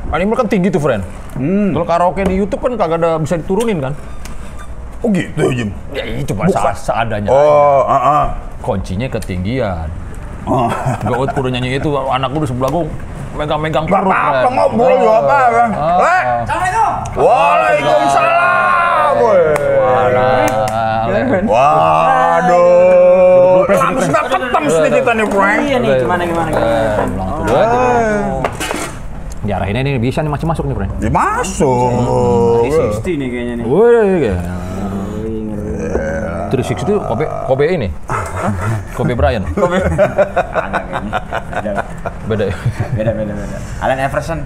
[0.07, 1.03] Animal kan tinggi tuh, friend.
[1.39, 3.95] Kalau karaoke di YouTube kan kagak ada bisa diturunin kan?
[4.99, 5.69] Oh gitu, Jim.
[5.95, 7.29] Ya cuma seadanya.
[7.31, 8.25] Oh, ah, ah.
[8.59, 9.87] Kuncinya ketinggian.
[10.47, 10.71] Oh.
[11.03, 12.87] Gaut kudu nyanyi itu, anak gue di sebelah gue
[13.35, 14.09] megang-megang perut.
[14.09, 14.55] Friend.
[14.55, 15.71] ngobrol juga apa, Bang.
[15.75, 16.17] Ah, Le,
[16.47, 17.03] ah.
[17.19, 19.15] Waalaikumsalam.
[21.47, 22.87] Waduh.
[23.67, 25.59] Langsung nggak ketem sedikit nih, Frank.
[25.67, 26.63] Iya nih, gimana gimana aja.
[29.47, 30.91] Diarahinnya ini bisa nih masih masuk nih, friend.
[30.99, 31.91] Dimasuk.
[32.67, 33.65] 360 nih kayaknya nih.
[33.67, 34.35] Wih,
[36.49, 37.87] 360 itu Kobe, Kobe ini?
[38.95, 39.45] Kobe Bryant?
[41.57, 41.83] Kayaknya.
[42.27, 42.45] Beda,
[42.95, 43.57] Beda beda, beda.
[43.81, 44.39] Allen Iverson.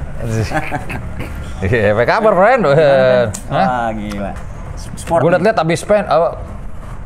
[1.61, 2.61] Iya, apa kabar, friend?
[2.65, 4.31] Wah, gila.
[4.97, 5.19] Sport.
[5.21, 6.05] Gue liat-liat abis pen?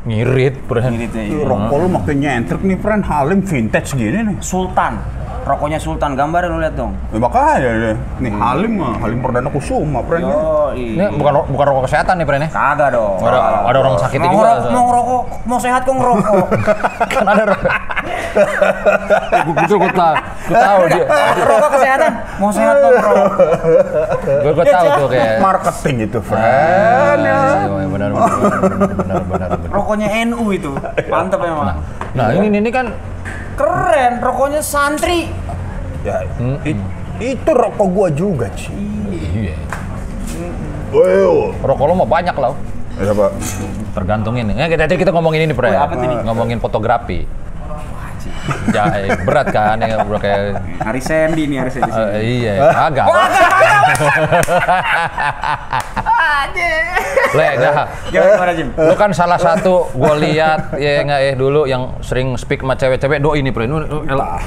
[0.06, 0.54] Ngirit.
[0.62, 1.44] Ini tuh, Ih, iya.
[1.44, 3.02] Rokok lu makin nyentrik nih, friend.
[3.02, 4.36] Halim vintage gini nih.
[4.38, 5.02] Sultan.
[5.46, 6.90] Rokoknya Sultan, gambarnya lu lihat dong.
[7.14, 7.96] Ya, makanya deh.
[8.18, 10.26] Nih Halim mah, Halim Perdana Kusuma, friend.
[10.26, 12.50] Yo, Ini bukan ro- bukan rokok kesehatan nih, friend ya?
[12.50, 13.18] Kagak dong.
[13.22, 14.50] Ada, ada orang mau juga.
[14.74, 16.46] mau ngerokok, mau sehat kok ngerokok.
[17.14, 17.70] kan ada rokok.
[18.36, 20.14] Gue betul gue tahu,
[20.46, 21.06] gue tahu dia.
[21.36, 23.28] Rokok kesehatan, mau sehat kok ngerokok.
[24.42, 25.30] Gue gue tahu tuh kayak.
[25.40, 27.18] Marketing itu, friend.
[27.18, 28.30] Iya, iya, benar, benar, benar,
[28.60, 29.70] benar, benar, benar.
[29.72, 30.70] Rokoknya NU itu.
[31.06, 31.80] Mantap emang.
[32.12, 32.92] Nah ini ini kan
[33.56, 35.32] Keren, rokoknya santri.
[36.04, 36.20] Ya,
[36.62, 36.76] i-
[37.18, 38.68] itu rokok gua juga, Ci.
[39.32, 39.56] iya.
[40.92, 41.56] Wow.
[41.64, 42.52] Rokok lo mah banyak lah.
[42.96, 43.30] Ya, Pak.
[43.92, 44.52] Tergantung ini.
[44.52, 45.68] Nah, kita, kita ngomongin ini, Pre.
[45.68, 45.88] Oh?
[46.24, 47.24] Ngomongin fotografi.
[48.68, 50.42] Ja, eh, berat kan ya udah kayak
[50.78, 51.90] Hari Sandy nih, hari Sandy.
[51.90, 53.06] eh, iya, agak.
[57.28, 57.74] Le, dah.
[58.06, 58.68] Gimana, gimana Jim?
[58.72, 63.18] Lu kan salah satu gue lihat ya nggak ya dulu yang sering speak sama cewek-cewek
[63.18, 63.50] do ini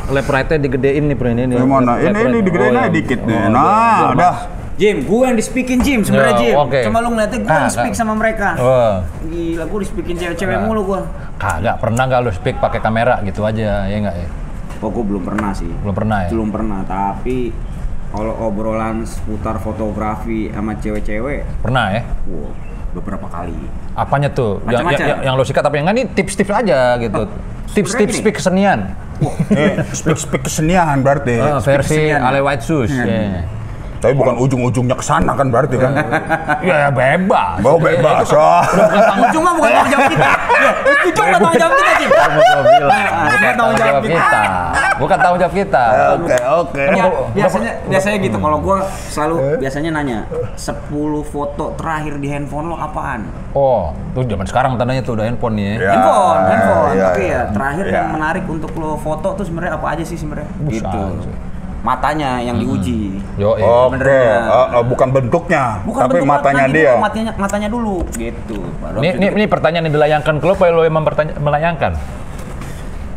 [0.10, 1.44] lap right-nya digedein nih Pre ini.
[1.46, 1.56] ini.
[1.56, 1.92] Gimana?
[1.98, 2.92] Ini ini digedein Oh, aja iya.
[2.92, 3.38] dikit nih.
[3.38, 4.36] Oh, Nah, udah.
[4.80, 6.56] Jim, gue yang di speaking Jim sebenarnya Ya, Jim.
[6.56, 6.80] oke.
[6.88, 7.98] Cuma lu ngeliatnya gue Ah, yang speak ah.
[7.98, 8.56] sama mereka.
[8.56, 9.04] Wah.
[9.22, 10.64] Gila, gue di speaking cewek-cewek Ah.
[10.64, 11.00] mulu gue.
[11.40, 14.30] Kagak pernah nggak lu speak pakai kamera gitu aja ya nggak ya?
[14.84, 15.72] Oh, gue belum pernah sih.
[15.84, 16.30] Belum pernah ya?
[16.32, 17.52] Belum pernah, tapi
[18.12, 22.02] kalau obrolan seputar fotografi sama cewek-cewek, Pernah ya?
[22.28, 22.52] wow,
[22.96, 23.56] beberapa kali.
[23.96, 24.60] Apanya tuh?
[24.64, 25.08] Yang, yang, Macam-macam.
[25.08, 25.96] yang, yang lo sikat apa yang nggak?
[25.96, 27.22] Ini tips-tips aja gitu.
[27.70, 28.80] Tips-tips speak kesenian.
[29.52, 31.38] Eh, speak speak kesenian berarti.
[31.38, 32.20] Ah, versi kesenian.
[32.24, 32.92] Ale White Shoes.
[32.92, 33.04] Iya.
[33.06, 33.42] ya.
[34.00, 35.92] Tapi bukan ujung-ujungnya ke sana kan berarti kan.
[36.62, 37.60] Ya bebas.
[37.60, 38.28] Mau bebas.
[38.30, 38.64] Oh.
[39.22, 40.28] Ujung mah bukan tanggung jawab kita.
[40.60, 40.72] Ya,
[41.02, 42.10] ujung bukan tanggung jawab kita, Jim.
[42.10, 43.04] Kamu gua bilang.
[43.26, 44.42] Bukan tanggung jawab kita.
[44.96, 45.84] Bukan tanggung jawab kita.
[46.14, 46.84] Oke, oke.
[46.90, 48.78] Ya, gua- biasanya biasanya gitu kalau gue
[49.10, 49.58] selalu Eh?
[49.60, 50.20] biasanya nanya
[50.56, 50.80] 10
[51.24, 53.28] foto terakhir di handphone lo apaan?
[53.52, 55.76] Oh, tuh zaman sekarang tandanya tuh udah handphone nih ya.
[55.78, 56.90] Ya, handphone, handphone.
[56.92, 57.34] iya, Oke iya.
[57.34, 57.96] ya, terakhir Iya.
[57.96, 60.48] yang menarik untuk lo foto tuh sebenarnya apa aja sih sebenarnya?
[60.66, 61.04] Gitu.
[61.80, 63.16] Matanya yang diuji.
[63.40, 63.64] Yo, eh.
[63.64, 64.36] Oke, Benernya.
[64.52, 66.92] eh, eh, bukan bentuknya, Bukan tapi bentuk matanya matanya dia.
[66.92, 68.58] Dulu, matanya, matanya dulu, gitu.
[68.84, 70.96] Baru Ini, ini, ini pertanyaan yang dilayangkan ke lo, apa lo yang
[71.40, 71.94] melayangkan?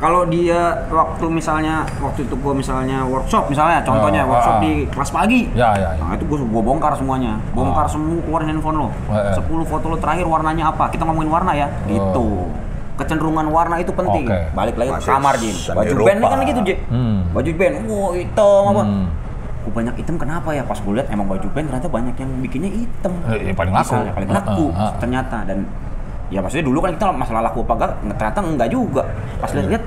[0.03, 4.63] Kalau dia waktu misalnya waktu itu gue misalnya workshop misalnya contohnya Oh, workshop ah.
[4.63, 5.47] di kelas pagi.
[5.55, 6.03] Ya, ya, ya.
[6.03, 7.91] Nah itu gue gua bongkar semuanya, bongkar Oh.
[7.95, 8.89] semua keluarin handphone lo.
[9.15, 9.35] Eh, eh.
[9.39, 10.91] 10 foto lo terakhir warnanya apa?
[10.91, 12.51] Kita ngomongin warna ya, gitu.
[12.93, 14.29] Kecenderungan warna itu penting.
[14.29, 14.39] Oke.
[14.53, 15.57] Balik lagi ke Masih kamar Jim.
[15.57, 16.79] seni Baju band ini kan gitu Jim.
[16.93, 17.19] Hmm.
[17.33, 18.83] Baju band, wow hitam apa?
[18.85, 19.07] Hmm.
[19.63, 20.63] Gue banyak hitam kenapa ya?
[20.67, 23.13] Pas gue lihat emang baju band ternyata banyak yang bikinnya hitam.
[23.33, 23.95] Eh, paling laku.
[23.97, 24.93] Misalnya, paling laku ah, ah.
[25.01, 25.59] ternyata dan
[26.33, 29.03] ya maksudnya dulu kan kita masalah laku apa enggak ternyata enggak juga
[29.37, 29.85] pas lihat-lihat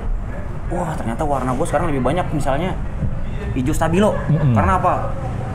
[0.70, 2.74] wah ternyata warna gue sekarang lebih banyak misalnya
[3.54, 4.18] hijau stabilo.
[4.30, 4.94] Karena apa?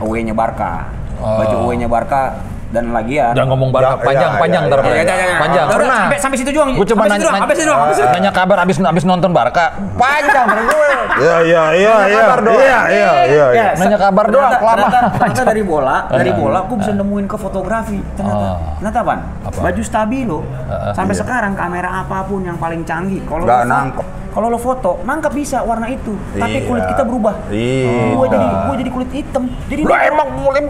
[0.01, 0.87] Away-nya Barca.
[1.21, 1.63] Baju Oh.
[1.69, 2.33] away-nya Barca
[2.71, 3.35] dan lagi ya.
[3.35, 4.83] Jangan ngomong Barca Ya, panjang ya, panjang ya, ntar ya.
[4.83, 5.37] Ya, ya, ya, ya.
[5.37, 5.65] panjang.
[5.67, 5.99] Pernah.
[6.01, 6.69] sampai sampai situ doang.
[6.73, 9.65] Gue cuma nanya, sampai situ doang, nanya kabar abis abis nonton Barca.
[9.99, 10.89] Panjang gue.
[11.11, 13.45] Iya iya iya iya iya iya iya.
[13.51, 14.87] Ya, Nanya kabar doang, ternyata- lama.
[15.11, 16.37] Ternyata, dari bola, dari Ah.
[16.39, 17.99] bola, aku bisa nemuin ke fotografi.
[18.15, 18.57] Ternyata, Ah.
[18.79, 19.13] ternyata apa?
[19.51, 20.39] Baju stabilo.
[20.71, 21.21] Ah, sampai iya.
[21.21, 24.05] sekarang kamera apa pun yang paling canggih, kalau Nggak lo nangkep.
[24.31, 26.67] Kalau lo foto, nangkep bisa warna itu, tapi Iya.
[26.71, 27.35] kulit kita berubah.
[27.51, 28.15] Iya.
[28.15, 29.43] Gua jadi gua jadi kulit hitam.
[29.67, 30.63] Jadi Lah emang mulai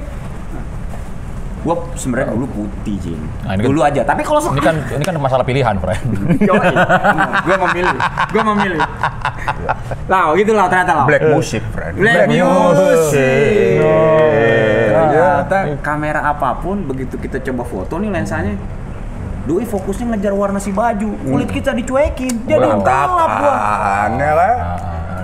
[1.62, 3.22] gua sebenarnya dulu putih, Jin.
[3.46, 4.02] Nah, kan- dulu aja.
[4.02, 6.02] Tapi kalau ini kan ini kan masalah pilihan, Pren.
[7.48, 8.00] gue memilih,
[8.34, 8.82] gue memilih.
[10.10, 11.06] Lah, gitu lah ternyata lah.
[11.06, 11.94] Black music, friend.
[12.02, 13.78] Black music.
[13.78, 13.98] Iya.
[14.92, 18.56] Ternyata kamera apa pun begitu kita coba foto nih lensanya
[19.42, 23.26] Doi fokusnya ngejar warna si baju, kulit kita dicuekin, jadi gelap gua.
[23.42, 24.56] Berantakan ya kan?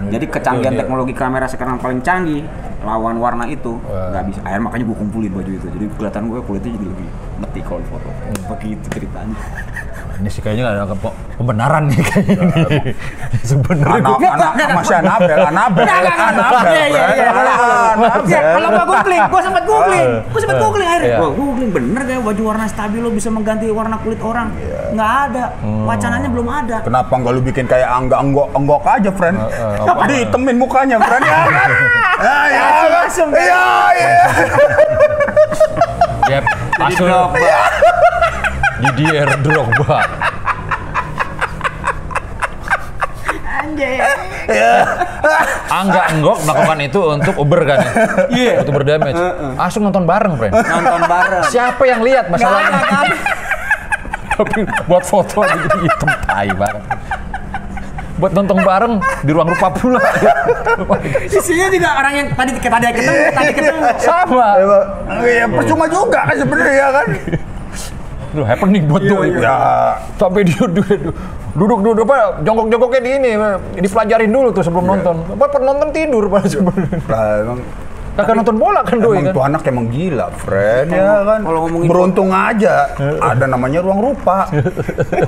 [0.09, 2.41] Jadi kecanggihan teknologi kamera sekarang paling canggih
[2.87, 4.39] lawan warna itu nggak bisa.
[4.47, 5.67] Akhirnya makanya gue kumpulin baju itu.
[5.67, 7.07] Jadi kelihatan gue kulitnya jadi lebih
[7.43, 8.09] meti kalau di foto.
[8.55, 9.35] Begitu ceritanya.
[10.17, 10.97] Ini sih kayaknya ada
[11.37, 12.41] pembenaran nih kayaknya.
[13.49, 17.29] Sebenarnya Anak, gua- anak, masih Anabel, Anabel, Anabel, Iya, iya, iya.
[18.25, 21.07] Ya, kalau gua googling, gua sempat googling, gua sempat googling akhirnya.
[21.07, 21.17] Iya.
[21.21, 24.47] Gua googling bener gak baju warna stabilo bisa mengganti warna kulit orang?
[24.87, 25.43] Nggak ada,
[25.85, 26.77] wacananya belum ada.
[26.81, 29.37] Kenapa nggak lu bikin kayak angga enggok enggok aja, friend?
[30.07, 31.23] Ditemin mukanya, friend.
[31.23, 31.39] Ya?
[32.17, 32.63] Ya, ya,
[33.05, 33.37] Asem, kan?
[33.37, 34.13] Iya, iya.
[36.27, 36.43] Yep,
[36.81, 37.05] masuk
[38.77, 39.99] Didier Drogba.
[43.57, 43.97] Anjay.
[45.67, 47.91] Angga Enggok melakukan itu untuk Uber kan ya?
[48.31, 48.53] Iya.
[48.63, 49.19] Untuk berdamage.
[49.59, 50.53] Langsung nonton bareng, friend.
[50.55, 51.43] Nonton bareng.
[51.51, 52.79] Siapa yang lihat masalahnya?
[54.37, 56.83] Tapi buat foto aja jadi hitam tai banget.
[58.17, 58.93] Buat nonton bareng
[59.25, 60.01] di ruang rupa pula.
[61.25, 63.81] Isinya juga orang yang tadi tadi ketemu, tadi ketemu.
[64.01, 64.49] Sama.
[65.21, 67.07] Iya, percuma juga kan sebenarnya kan?
[68.37, 69.29] Duh, happening buat Iya, doi.
[69.41, 69.57] Ya,
[70.13, 70.85] Sampai dia duduk
[71.57, 73.29] duduk duduk apa jongkok-jongkoknya di ini
[73.75, 75.15] dipelajarin dulu tuh sebelum nonton.
[75.33, 77.01] Apa penonton tidur pada sebenarnya.
[77.11, 77.59] lah emang
[78.17, 79.29] Kagak nonton bola kan doi kan.
[79.29, 81.45] tuh anak emang gila, friend ya kan.
[81.45, 82.89] kalau ngomongin Beruntung aja
[83.29, 84.49] ada namanya ruang rupa.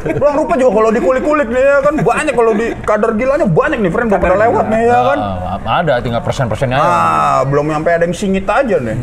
[0.09, 3.91] ruang rupa juga kalau dikulik-kulik nih ya kan banyak kalau di kadar gilanya banyak nih,
[3.93, 5.19] friend pada lewat nih ya kan.
[5.21, 6.81] Ah, ada tinggal persen-persennya.
[6.81, 8.97] Ah, belum sampai ada yang singit aja nih.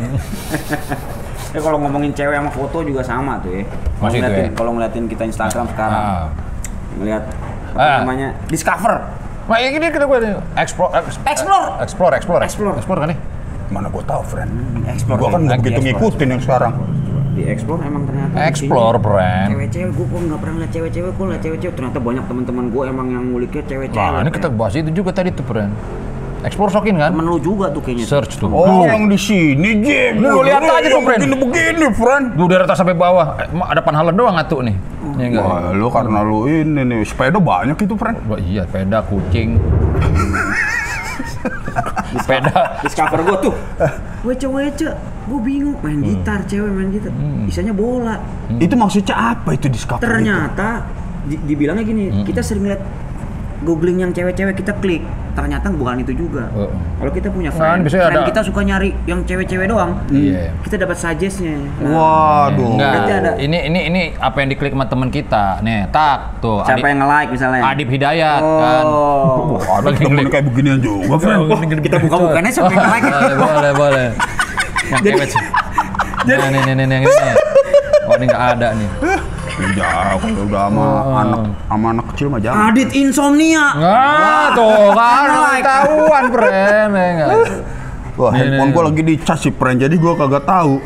[1.57, 3.63] Ya kalau ngomongin cewek sama foto juga sama tuh ya.
[3.97, 4.49] Kalau ngeliatin, ya?
[4.53, 6.25] kalau ngeliatin kita Instagram sekarang, Ah.
[6.93, 7.23] ngeliat
[7.73, 7.97] apa Ah.
[8.05, 8.93] namanya discover.
[9.47, 10.19] Nah, ini kita gue
[10.53, 10.91] explore
[11.25, 11.81] Explore.
[11.81, 12.75] explore explore Explore.
[12.77, 13.19] explore kan nih.
[13.67, 14.51] Mana gua tahu, friend.
[14.85, 15.17] Explore.
[15.17, 15.85] Gua kan begitu explore.
[15.89, 16.73] ngikutin yang sekarang.
[17.37, 19.47] di explore emang ternyata Explore, friend.
[19.53, 21.75] Cewek-cewek gue kok nggak pernah liat cewek-cewek, gue liat cewek-cewek.
[21.77, 24.09] Ternyata banyak teman-teman gue emang yang nguliknya cewek-cewek.
[24.09, 25.69] Nah, ini kita bahas itu juga tadi tuh, friend.
[26.45, 27.09] Explore sokin kan?
[27.09, 28.05] temen lu juga tuh kayaknya.
[28.05, 28.45] Search tuh.
[28.45, 30.21] Oh, yang di sini, Jim.
[30.21, 31.25] Lu lihat aja tuh, friend.
[31.25, 32.25] Begini-begini, friend.
[32.37, 34.77] Lu dari atas sampai bawah, eh, ada panhalan doang atuh nih.
[35.17, 35.43] Iya enggak?
[35.43, 38.21] Wah, lu karena lu ini nih, sepeda banyak itu, friend.
[38.29, 39.57] Wah, iya, sepeda, kucing.
[42.21, 42.81] sepeda.
[42.85, 43.53] Discover gue tuh.
[44.21, 44.93] Wece-wece,
[45.25, 47.11] gue bingung main gitar, cewek main gitar.
[47.45, 48.21] Bisanya bola.
[48.57, 50.01] Itu maksudnya apa itu discover?
[50.01, 50.05] itu?
[50.05, 50.85] Ternyata
[51.25, 52.81] di- dibilangnya gini, kita sering lihat
[53.61, 55.01] googling yang cewek-cewek kita klik.
[55.33, 56.49] Ternyata bukan itu juga.
[56.51, 56.69] Oh.
[56.97, 60.01] Kalau kita punya friend, friend ada- kita suka nyari yang cewek-cewek doang.
[60.09, 60.49] Iya.
[60.61, 61.61] Kita dapat suggestnya.
[61.77, 62.73] Nah, Waduh.
[62.73, 65.61] Enggak, Berarti ada- ini ini ini apa yang diklik sama temen kita.
[65.61, 66.65] Nih, tak tuh.
[66.65, 67.61] siapa Adip, yang nge-like misalnya?
[67.63, 68.83] Adip Hidayat kan.
[68.83, 69.61] Oh.
[69.61, 71.79] Ada temen kayak beginian juga, friend.
[71.79, 73.05] kita buka-bukannya siapa yang nge-like?
[73.05, 74.07] boleh, boleh, boleh.
[74.89, 75.43] Yang cewek sih.
[76.27, 77.13] Nah, nih, nih, nih, nih, yang ini.
[77.13, 77.35] nih.
[78.07, 78.89] Oh, ini nggak ada nih.
[79.57, 79.89] Ya,
[80.21, 80.85] kalau udah sama
[81.17, 82.69] anak sama anak kecil mah jangan.
[82.69, 83.65] Adit insomnia.
[83.73, 85.27] Nggak, tuh kan
[85.57, 86.89] ketahuan, friend.
[86.93, 87.29] ya nggak?
[88.17, 88.85] Wah, Nih, handphone nih.
[88.85, 89.77] lagi dicas sih, friend.
[89.81, 90.77] Jadi gua kagak tahu.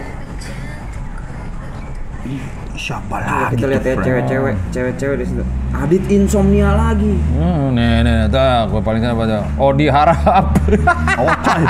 [2.74, 5.44] Siapa lagi Kita tuh, lihat ya cewek-cewek, cewek-cewek di situ.
[5.72, 7.14] Adit insomnia lagi.
[7.36, 10.48] Hmm, nih, nih, nih, tuh, gue paling sana pada Odi harap.
[11.20, 11.64] Ocai.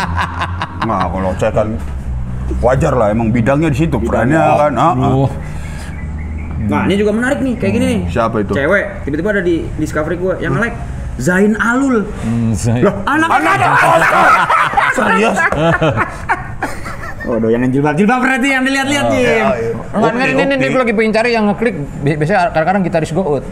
[0.81, 1.67] Nah, kalau Ocai kan
[2.63, 4.73] wajar lah, emang bidangnya di situ, friend ya kan.
[4.77, 5.29] Ah, ah.
[6.61, 6.69] Aduh.
[6.69, 7.99] Nah, ini juga menarik nih, kayak gini nih.
[8.07, 8.53] Siapa itu?
[8.53, 10.77] Cewek, tiba-tiba ada di discovery gue yang like
[11.17, 12.05] Zain Alul.
[12.21, 13.71] Hmm, saya- Anak Anak
[14.93, 15.37] Serius?
[17.21, 19.21] Oh, doyangan jilbab-jilbab berarti yang dilihat-lihat, Jim.
[19.21, 19.53] iya.
[19.93, 21.75] Enggak, ini, ini, gue lagi pengen cari yang ngeklik.
[22.01, 23.45] Bi- Biasanya kadang-kadang gitaris gout.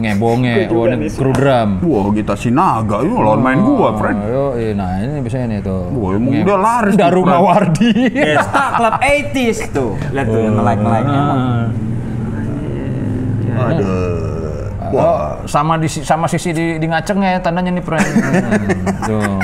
[0.00, 1.84] Ngebonge, oh ini kru drum.
[1.84, 4.16] Wah, kita si naga, itu lawan main gua, friend.
[4.24, 5.92] Yo, nah ini biasanya nih tuh.
[5.92, 7.32] Wah, emang udah laris tuh, Daru Fran.
[7.36, 7.92] Mawardi.
[8.08, 9.92] Pesta Club 80s tuh.
[10.16, 11.40] Lihat tuh yang nge-like-nge-like emang.
[13.52, 13.68] Ah.
[13.68, 14.30] Aduh.
[14.90, 18.06] Oh, sama di sama sisi di, di ngacengnya ya tandanya nih friend.
[18.10, 19.38] Hmm, tuh.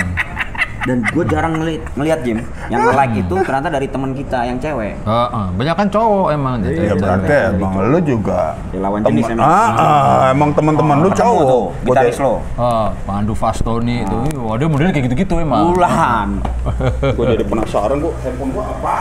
[0.87, 4.95] Dan gue jarang ngeliat, ngeliat Jim, yang like itu ternyata dari teman kita yang cewek.
[4.97, 6.53] Heeh, banyak kan cowok emang.
[6.63, 7.53] Ya Iya, berarti benar.
[7.53, 9.45] emang lu juga Ya, lawan temen- jenis emang.
[9.45, 11.65] Ah, ah, emang teman-teman lu Ketemu cowok.
[11.85, 12.33] gitaris deh- lo.
[12.55, 14.17] Ah, Pandu Fastoni itu.
[14.39, 15.73] Wah, dia modelnya kayak gitu-gitu emang.
[15.73, 16.29] Bulan.
[17.19, 18.93] Gue jadi penasaran gua handphone gua apa?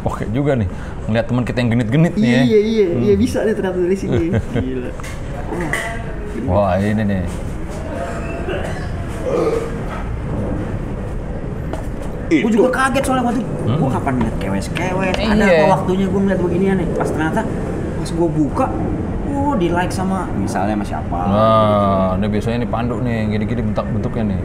[0.00, 0.64] Oke juga nih,
[1.04, 2.40] ngeliat teman kita yang genit-genit nih ya.
[2.46, 2.58] iya
[3.02, 4.30] iya bisa nih ternyata dari sini.
[4.54, 4.90] Gila.
[6.48, 7.22] Wah ini nih.
[12.28, 15.64] Gue juga kaget soalnya waktu gue kapan ngeliat kewes-kewes, ada Iya.
[15.64, 16.88] apa waktunya gue ngeliat beginian nih.
[16.92, 17.40] Pas ternyata
[17.98, 18.66] pas gue buka,
[19.32, 21.18] oh di like sama misalnya sama siapa.
[21.24, 24.40] Nah, ini biasanya nih Pandu nih, gini-gini bentuk-bentuknya nih.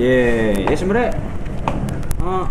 [0.00, 1.12] Iya, ya sebenarnya
[2.24, 2.46] eh,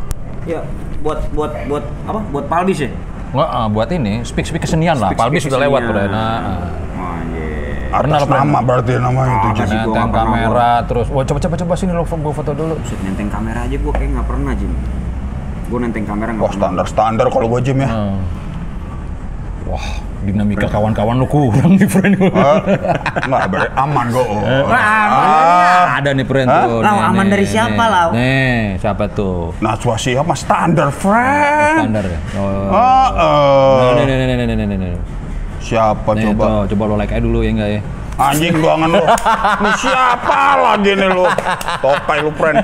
[0.46, 0.60] ya
[1.00, 2.20] buat buat buat apa?
[2.32, 2.90] Buat Palbis ya.
[3.30, 5.14] Nggak, ah, buat ini, speak-speak kesenian lah.
[5.14, 5.82] Speak-speak Palbis sudah lewat.
[5.86, 6.02] Bro.
[6.02, 6.38] Nah, ah.
[6.98, 7.94] Oh iya.
[7.94, 8.46] Atas lo pernah?
[8.46, 9.48] nama berarti namanya itu.
[9.48, 11.08] Ah, gua nenteng kamera terus.
[11.14, 12.74] Wah, coba coba coba sini lo gua foto dulu.
[12.82, 14.72] Buset, nenteng kamera aja gue kayak nggak pernah Jim.
[15.70, 16.66] Gue nenteng kamera nggak Wah pernah.
[16.66, 17.90] standar-standar kalau gua Jim ya.
[17.90, 18.18] Hmm.
[19.70, 19.88] Wah,
[20.20, 22.16] dinamika kawan-kawan lu kurang nih, friend.
[22.30, 22.60] Ah,
[23.24, 24.24] Nggak, ber- aman gua.
[24.24, 24.68] oh.
[24.68, 26.64] Ah, ada nih friend Hah?
[26.64, 26.78] tuh.
[26.80, 27.94] Lah, Nih, aman nih, dari siapa, nih.
[27.94, 28.10] Lau?
[28.12, 29.40] Nih, siapa tuh?
[29.60, 31.88] Nah, Siap mah standar, friend.
[31.88, 32.20] Standar ya.
[32.36, 32.70] Oh.
[32.70, 33.94] Ah, eh.
[33.96, 34.94] Nih, nih, nih, nih, nih, nih, nih, nih.
[35.60, 36.44] Siapa Nih, coba?
[36.44, 37.82] tuh, coba lo like aja dulu ya enggak ya?
[38.20, 39.04] Anjing doangan lu.
[39.60, 41.24] Ini siapa lagi nih lu?
[41.84, 42.60] Topai lu, friend.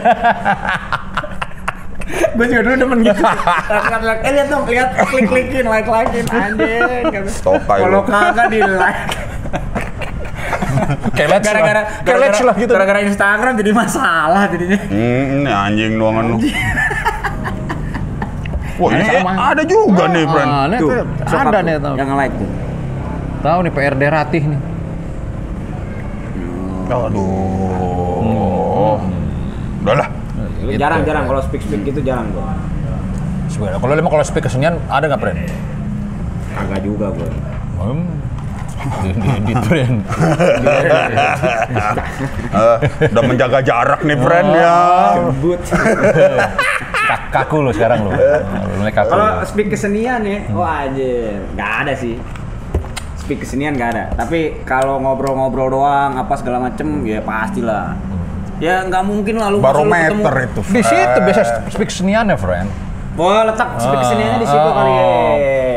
[2.06, 3.24] Gue juga dulu demen gitu.
[4.22, 7.26] Eh lihat dong, lihat klik klikin, like likein anjing.
[7.42, 9.02] Topai Kalau kagak di like.
[11.16, 11.82] Let's Gara-gara
[12.46, 12.72] lah gitu.
[12.76, 14.78] Gara-gara Instagram jadi masalah jadinya.
[14.92, 16.38] Hmm, ini anjing doangan lu.
[18.76, 20.52] Wah, Ini ini ada juga nih, friend.
[20.52, 21.96] Ah, nih, Tuh, ada nih tuh.
[21.96, 22.50] Yang like tuh.
[23.40, 24.60] Tahu nih PRD Ratih nih.
[26.92, 27.26] Aduh.
[29.80, 30.10] Udahlah.
[30.66, 30.82] Gitu.
[30.82, 32.46] Jarang-jarang kalau speak-speak gitu jarang gue.
[33.54, 35.40] Sebenarnya kalau emang kalau speak kesenian ada nggak friend?
[36.56, 37.30] Kagak juga gue.
[37.78, 38.04] Hmm.
[39.02, 39.10] Di,
[39.42, 39.54] di.
[42.56, 42.78] Eh,
[43.12, 44.78] udah menjaga jarak nih, friend ya.
[45.20, 45.60] Kebut.
[47.10, 48.12] Kak- kaku lo sekarang lo.
[48.96, 52.16] Kalau speak kesenian ya, wah anjir, nggak ada sih.
[53.20, 54.04] Speak kesenian nggak ada.
[54.14, 57.98] Tapi kalau ngobrol-ngobrol doang, apa segala macem, ya pastilah.
[58.58, 60.62] Ya nggak mungkin lah lu masa lu Barometer ketemu- itu.
[60.66, 61.26] Di situ friend.
[61.26, 62.70] biasa speak kesenian ya friend.
[63.16, 65.04] Wah letak speak Ah, keseniannya di situ ah, kali ya.
[65.04, 65.34] ah.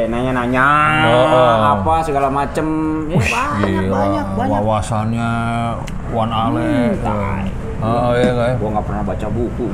[0.08, 0.66] Nanya-nanya,
[1.04, 1.56] Oh, oh.
[1.76, 2.66] apa segala macem.
[3.06, 4.52] Ya banyak, Gila, banyak, banyak.
[4.56, 5.30] wawasannya
[6.08, 6.96] Wan Ale.
[6.98, 7.44] Hmm.
[7.78, 8.54] Oh iya nggak ya?
[8.56, 9.64] Gua nggak pernah baca buku.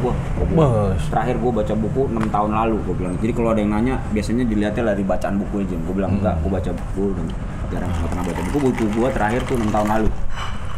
[0.50, 1.00] Bos.
[1.08, 3.14] Terakhir gua baca buku 6 tahun lalu gua bilang.
[3.16, 5.76] Jadi kalau ada yang nanya, biasanya dilihatnya dari bacaan buku aja.
[5.78, 7.26] Gua bilang enggak, gua baca buku dan
[7.70, 8.56] jarang pernah baca buku.
[8.66, 10.08] Buku gua terakhir tuh 6 tahun lalu.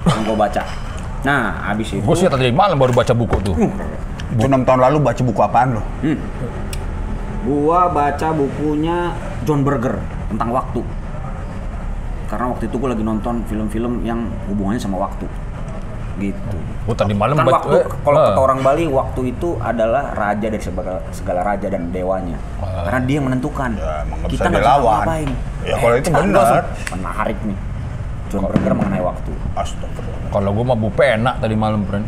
[0.05, 0.63] Yang gua baca.
[1.27, 3.55] Nah, habis itu Gue sih tadi malam baru baca buku tuh.
[4.39, 5.83] Itu 6 tahun lalu baca buku apaan lo?
[6.07, 6.19] Hmm.
[7.47, 9.15] Gua baca bukunya
[9.47, 9.99] John Berger
[10.31, 10.83] tentang waktu.
[12.27, 15.27] Karena waktu itu gua lagi nonton film-film yang hubungannya sama waktu.
[16.17, 16.59] Gitu.
[16.89, 18.25] Gue tadi malam Kan waktu eh, kalau eh.
[18.33, 22.41] kata orang Bali waktu itu adalah raja dari segala, segala raja dan dewanya.
[22.59, 22.89] Ah.
[22.89, 23.71] Karena dia yang menentukan.
[23.77, 24.97] Ya, nggak Kita bisa nggak dilawan.
[25.05, 25.31] ngapain.
[25.61, 26.65] Ya, kalau itu Sekarang benar.
[26.97, 27.59] Menarik nih.
[28.31, 29.33] John Berger mengenai waktu.
[29.55, 30.31] Astagfirullah.
[30.35, 32.07] Kalau gue mah bu pena tadi malam friend.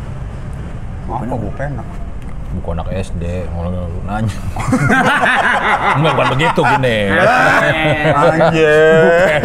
[1.09, 1.87] Apa gue penak?
[2.49, 3.45] Buku anak SD,
[4.09, 4.33] nanya.
[6.01, 6.99] Enggak, bukan begitu gini.
[8.09, 9.41] Anjir.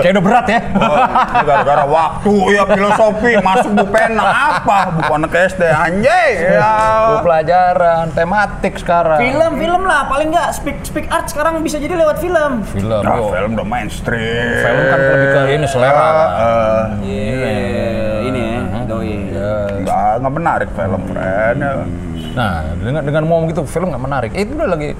[0.00, 0.60] Kayak udah berat ya.
[0.64, 4.78] Ini gara-gara waktu ya filosofi masuk bu pena apa?
[4.96, 6.30] Buku anak SD anjay.
[6.56, 6.72] Ya.
[7.04, 9.20] Buku pelajaran, tematik sekarang.
[9.20, 10.08] Film, film lah.
[10.08, 12.64] Paling nggak speak speak art sekarang bisa jadi lewat film.
[12.72, 13.02] Film.
[13.04, 13.28] Nah, yo.
[13.28, 14.48] film udah mainstream.
[14.56, 16.00] Film kan lebih ke ini selera.
[16.00, 16.28] kan.
[16.32, 17.52] Eh, Iya.
[18.24, 18.42] ini
[18.72, 19.14] ya, doi.
[19.84, 21.58] Enggak, enggak menarik film, friend.
[21.60, 21.72] Ya.
[22.38, 24.30] Nah, dengan dengan ngomong gitu film nggak menarik.
[24.30, 24.94] Itu udah lagi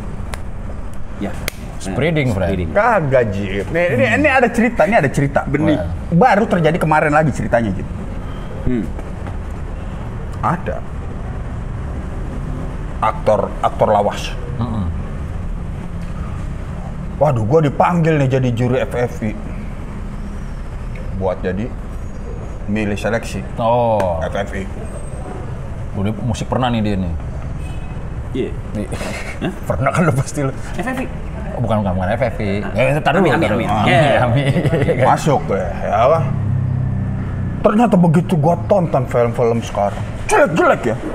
[1.19, 1.31] Ya.
[1.79, 2.35] spreading.
[2.35, 2.75] Spreading.
[2.75, 3.71] Kagak, Jip.
[3.71, 5.47] Nih, ini, ini ada cerita, ini ada cerita.
[5.47, 5.79] Benih.
[6.11, 7.87] Baru terjadi kemarin lagi ceritanya, Jip.
[8.67, 8.87] Hmm.
[10.39, 10.77] Ada.
[12.99, 14.35] Aktor, aktor lawas.
[14.59, 14.87] Mm-mm.
[17.19, 19.31] Waduh, gue dipanggil nih jadi juri FFI.
[21.19, 21.67] Buat jadi
[22.67, 24.67] milih seleksi Oh, FFI.
[25.95, 27.15] udah musik pernah nih dia nih.
[28.37, 28.51] Iya.
[28.77, 28.87] Nih.
[29.65, 30.53] pernah kan lu pasti lu.
[30.77, 31.01] FFV.
[31.57, 32.41] Oh, bukan bukan bukan FFV.
[32.77, 33.65] Eh, tar dulu, Ami, tar Ami, dulu.
[33.67, 33.93] Ami.
[33.93, 34.43] Ami, Ami.
[35.09, 36.21] Masuk ya, ya?
[37.59, 40.97] Ternyata begitu gua tonton film-film sekarang, jelek-jelek ya.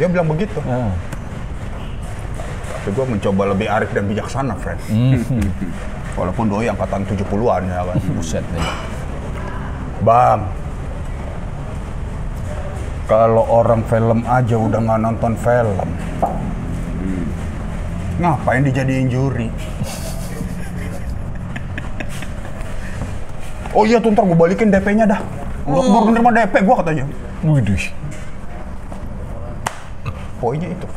[0.00, 0.58] Dia bilang begitu.
[0.64, 0.90] Ah.
[2.82, 4.80] Tapi gue mencoba lebih arif dan bijaksana, friend.
[6.18, 7.96] Walaupun doi angkatan 70-an ya kan.
[8.16, 8.66] Buset nih.
[10.02, 10.50] Bang,
[13.12, 15.88] kalau orang film aja udah nggak nonton film,
[18.16, 19.52] ngapain dijadiin juri?
[23.76, 25.20] Oh iya tuh ntar gue balikin DP-nya dah.
[25.68, 27.04] Untuk baru menerima DP gue katanya.
[27.44, 27.84] Widih.
[30.40, 30.88] Poinnya itu.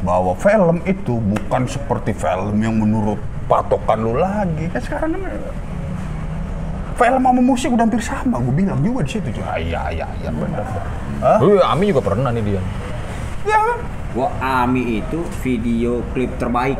[0.00, 3.20] Bahwa film itu bukan seperti film yang menurut
[3.52, 4.64] patokan lu lagi.
[4.72, 5.32] Kan sekarang kan
[6.96, 8.36] film sama musik udah hampir sama.
[8.40, 9.28] Gue bilang juga di situ.
[9.32, 9.44] cuy.
[9.44, 10.64] Ah, iya, iya, iya benar.
[11.22, 11.38] Hah?
[11.38, 12.62] Uh, Ami juga pernah nih dia.
[13.46, 13.78] Ya kan?
[14.12, 16.76] Gua Ami itu video klip terbaik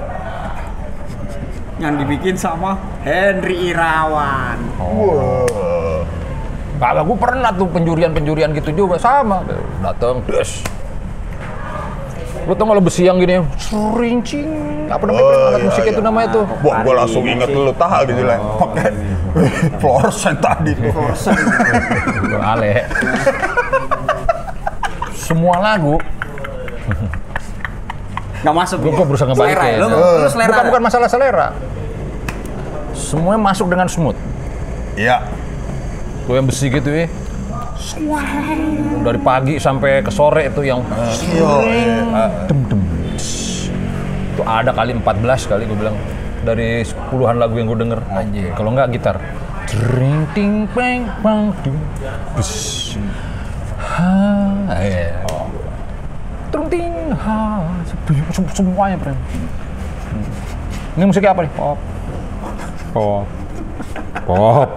[1.81, 4.59] yang dibikin sama Henry Irawan.
[4.79, 6.05] Wah.
[6.83, 9.47] Kagak, gue pernah tuh penjurian-penjurian gitu juga sama.
[9.79, 10.63] Datang, des.
[12.43, 14.51] Lu tau kalau besi yang gini, serincing.
[14.91, 15.23] Apa namanya?
[15.23, 15.93] Oh, alat iya, musik iya.
[15.95, 16.45] itu namanya tuh.
[16.67, 18.39] Wah, gue langsung inget lu tahu gitu lah.
[18.59, 18.91] Pakai
[19.81, 20.91] fluorescent tadi tuh.
[22.43, 22.83] Ale.
[25.15, 25.97] Semua lagu,
[28.43, 28.77] Nggak masuk.
[28.83, 29.07] gue ya?
[29.07, 29.71] berusaha Selera ngebalikin.
[29.71, 29.79] ya?
[29.79, 30.51] Lu, lu selera.
[30.51, 31.47] bukan, bukan masalah selera.
[32.93, 34.19] Semuanya masuk dengan smooth.
[34.99, 35.23] Iya.
[36.27, 37.07] Tuh yang besi gitu ya.
[39.03, 42.47] Dari pagi sampai ke sore itu yang Iya.
[42.47, 42.83] dem dem.
[44.33, 45.97] Itu ada kali 14 kali gue bilang
[46.43, 48.01] dari puluhan lagu yang gue denger.
[48.09, 48.51] Anjir.
[48.55, 49.17] Kalau enggak gitar.
[49.67, 51.79] Jering ting peng bang dung.
[52.35, 52.51] Bus.
[53.79, 54.13] Ha.
[54.79, 55.23] iya.
[56.51, 57.63] Trung ting ha.
[58.31, 58.97] Sem- Semuanya.
[58.99, 60.27] Hmm.
[60.93, 61.53] Ini musiknya apa nih?
[61.57, 61.79] Pop.
[62.93, 63.25] Pop.
[64.23, 64.71] Pop.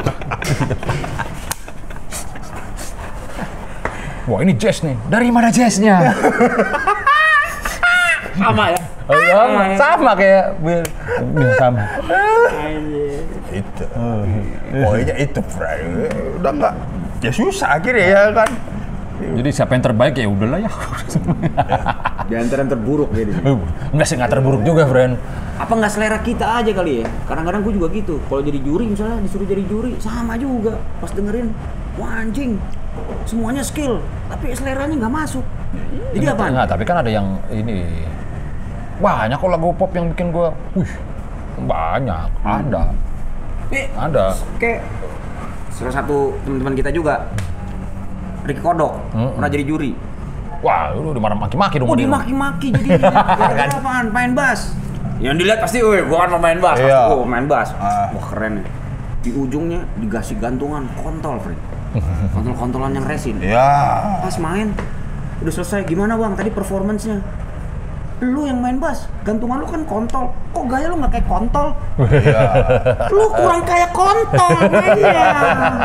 [4.25, 4.97] Wah ini jazz nih.
[5.05, 6.01] Dari mana jazznya?
[8.35, 8.81] Sama ya?
[9.05, 10.81] Oh, sama, sama kayak Bill.
[11.37, 11.85] Bill sama.
[13.53, 13.85] Itu.
[14.81, 16.09] Pokoknya itu, Fred.
[16.41, 16.73] Udah nggak.
[17.21, 18.49] Ya susah akhirnya ya kan.
[19.39, 20.71] Jadi siapa yang terbaik ya udahlah ya.
[22.27, 23.45] Di antara yang terburuk ya di sini.
[23.93, 25.15] Enggak sih nggak terburuk juga, friend.
[25.61, 27.07] Apa nggak selera kita aja kali ya?
[27.29, 28.19] Kadang-kadang gue juga gitu.
[28.27, 30.75] Kalau jadi juri misalnya disuruh jadi juri sama juga.
[30.99, 31.53] Pas dengerin,
[31.95, 32.59] wah anjing,
[33.25, 35.45] semuanya skill, tapi seleranya nggak masuk.
[36.13, 36.43] Jadi apa?
[36.47, 37.83] Enggak, tapi kan ada yang ini
[38.95, 40.87] banyak kok lagu pop yang bikin gua, wih,
[41.59, 42.83] banyak, ada,
[43.69, 44.31] Eh, ada.
[44.55, 44.85] kayak
[45.69, 47.27] salah satu teman-teman kita juga
[48.45, 49.35] Ricky Kodok Mm-mm.
[49.35, 49.91] pernah jadi juri.
[50.61, 51.89] Wah, lu di mana maki-maki dong.
[51.89, 53.11] Oh dimaki-maki jadinya.
[53.37, 54.05] Gara-gara apaan?
[54.09, 54.71] Main bass.
[55.17, 56.77] Yang dilihat pasti, woi, gua kan pemain bass.
[56.77, 56.99] Iya.
[57.01, 57.69] Pasti, Oh, main bass.
[57.75, 58.09] Ah.
[58.09, 58.65] Wah keren ya.
[59.19, 61.57] Di ujungnya dikasih gantungan kontol, Fred.
[62.33, 63.39] Kontol-kontolan yang resin.
[63.39, 64.19] Ya.
[64.21, 64.71] Pas main,
[65.41, 65.83] udah selesai.
[65.85, 66.33] Gimana bang?
[66.35, 67.19] Tadi performance-nya?
[68.23, 70.31] Lu yang main bass, gantungan lu kan kontol.
[70.55, 71.75] Kok gaya lu nggak kayak kontol?
[71.99, 72.41] Iya.
[73.11, 75.27] Lu kurang kayak kontol mainnya.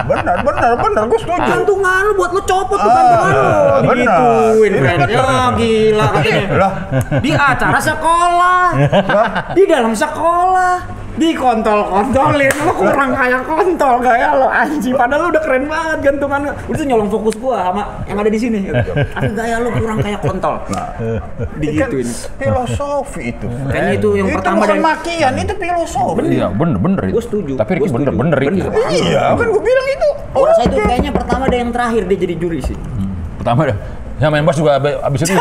[0.06, 1.02] Benar, benar, benar.
[1.10, 1.42] Gue setuju.
[1.42, 3.42] Gantungan lu buat lu copot tuh Ah, gantungan lu.
[3.82, 5.00] Digituin, friend.
[5.10, 5.26] Ya
[5.58, 6.44] gila katanya.
[6.54, 6.72] Lah,
[7.18, 8.62] Di acara sekolah.
[9.50, 10.99] Di dalam sekolah.
[11.20, 12.48] Di kontol-kontolin.
[12.58, 14.96] Lu kurang kayak kontol gaya lo anjing.
[14.96, 16.52] Padahal lu udah keren banget gantungan lu.
[16.66, 18.58] Udah nyolong fokus gua sama yang ada di sini.
[18.72, 20.56] Tapi gaya lu kurang kayak kontol.
[21.54, 22.08] Digituin.
[22.34, 23.46] filosofi itu.
[23.68, 26.20] Kayaknya itu yang itu pertama bukan dan- makian, itu filosofi.
[26.32, 27.14] Iya, bener bener itu.
[27.14, 27.52] Gua setuju.
[27.54, 28.38] Tapi Ricky Gua bener bener.
[28.40, 28.66] Bener.
[28.88, 30.08] Iya, kan gue bilang itu.
[30.32, 32.76] Gua rasa itu kayaknya pertama dan yang terakhir dia jadi juri sih.
[33.36, 33.76] Pertama dah.
[34.16, 35.32] Yang main bass juga ab- abis itu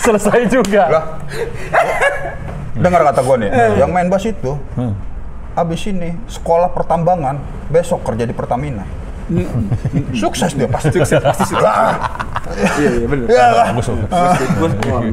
[0.00, 0.82] selesai juga.
[0.88, 1.04] Lah.
[2.72, 4.56] Dengar kata gue nih, yang main bass itu,
[5.52, 7.36] abis ini sekolah pertambangan,
[7.68, 8.84] besok kerja di Pertamina.
[10.12, 10.92] Sukses dia pasti.
[10.92, 11.56] Sukses pasti.
[12.80, 13.26] Iya, iya bener.
[13.30, 13.66] Iya lah.
[13.72, 13.88] Bagus.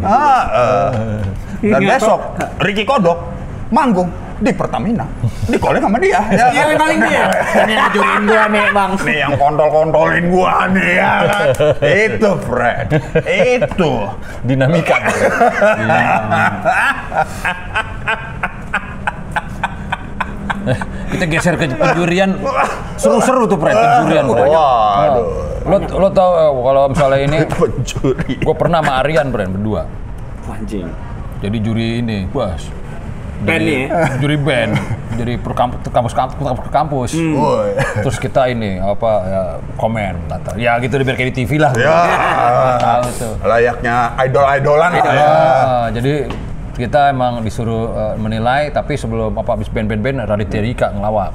[0.03, 0.43] Ah,
[1.64, 1.72] eh.
[1.72, 2.20] Dan besok
[2.60, 3.20] Ricky Kodok
[3.70, 5.03] manggung di Pertamina,
[5.51, 6.19] di calling sama dia.
[6.31, 7.23] Ya, Iya, yang paling dia.
[7.27, 8.91] Ini yang ngajurin gua nih, Bang.
[9.03, 11.47] Nih yang kontol-kontolin gua nih ya kan.
[11.83, 12.87] Itu Fred.
[13.27, 13.91] Itu.
[14.47, 14.97] Dinamika.
[20.69, 20.79] Eh,
[21.15, 22.35] kita geser ke penjurian
[22.99, 24.49] seru-seru tuh Fred penjurian Fred.
[24.51, 25.27] Waduh.
[25.67, 28.33] Lo lo tau eh, kalau misalnya ini Pencuri.
[28.39, 29.83] gue pernah sama Aryan Fred berdua.
[30.49, 30.87] Anjing.
[31.39, 32.67] Jadi juri ini, bos.
[33.39, 33.87] Band nih ya?
[34.19, 34.71] Juri band.
[35.15, 37.09] Jadi per kampus kampus kampus, kampus, kampus.
[37.15, 37.71] Woi.
[38.03, 39.41] Terus kita ini apa ya
[39.75, 40.51] komen kata.
[40.55, 41.71] Ya gitu biar kayak di TV lah.
[41.75, 41.97] Ya.
[42.77, 43.33] Tahu tuh.
[43.43, 45.27] Layaknya idol-idolan lah ya.
[45.27, 46.27] Ah, jadi
[46.75, 51.31] kita emang disuruh eh, menilai tapi sebelum apa habis band-band-band Raditya Dika ngelawak.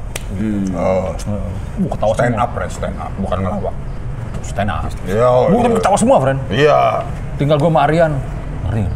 [0.72, 1.12] Oh,
[1.84, 2.42] Uh, ketawa stand semua.
[2.42, 3.74] up, Fred, stand up, bukan ngelawak.
[4.42, 4.88] stand up.
[5.05, 5.70] Iya, Gue iya.
[5.78, 6.40] ketawa semua, friend.
[6.48, 6.80] Iya.
[7.36, 8.12] Tinggal gue sama Aryan.
[8.66, 8.90] Aryan.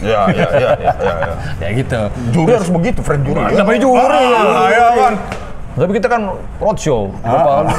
[0.00, 1.14] Iya, iya, iya, iya, iya.
[1.18, 1.34] iya.
[1.60, 2.00] Ya gitu.
[2.30, 3.40] Juri harus begitu, friend juri.
[3.40, 3.98] Nah, namanya juri.
[4.00, 5.14] Ah, iya kan.
[5.70, 6.22] Tapi kita kan
[6.58, 7.14] roadshow.
[7.22, 7.74] Kali.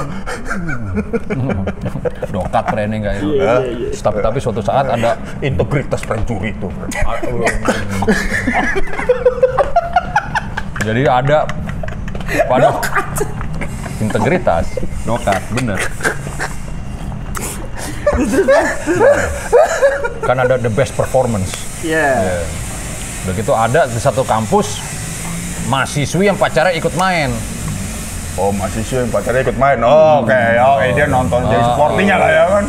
[2.31, 3.29] Dokat friend enggak itu.
[3.99, 6.67] Tapi tapi suatu saat ada Integritas friend juri itu.
[10.81, 11.45] Jadi ada
[12.49, 12.73] pada
[14.01, 14.65] integritas
[15.05, 15.77] nokat bener.
[20.21, 21.51] Kan ada the best performance.
[21.81, 22.41] Iya.
[23.25, 24.81] Udah gitu ada di satu kampus
[25.69, 27.29] mahasiswi yang pacarnya ikut main.
[28.39, 29.77] Oh, mahasiswa yang pacarnya ikut main.
[29.83, 30.41] Oh, oke.
[30.77, 31.73] Oke, dia nonton jadi Oh.
[31.75, 32.65] sportinya lah ya kan.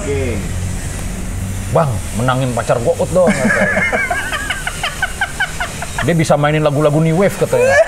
[1.72, 3.32] Bang, menangin pacar gua ut dong.
[6.02, 7.78] Dia bisa mainin lagu-lagu New Wave katanya.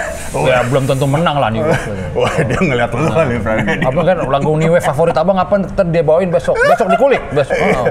[0.46, 1.82] Ya belum tentu menang lah New Wave.
[2.18, 3.66] Wah, dia ngeliat lu kali, friend.
[3.82, 6.54] apa kan lagu New Wave favorit abang apa ntar dia bawain besok?
[6.54, 7.54] Besok dikulik besok.
[7.58, 7.90] Oh.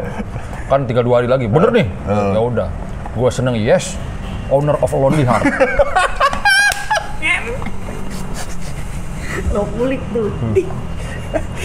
[0.72, 1.46] kan tinggal dua hari lagi.
[1.52, 1.88] Bener nih.
[2.08, 2.68] Ya udah.
[3.14, 4.00] Gue seneng yes.
[4.48, 5.44] Owner of a lonely heart.
[9.52, 10.32] Lo kulik tuh.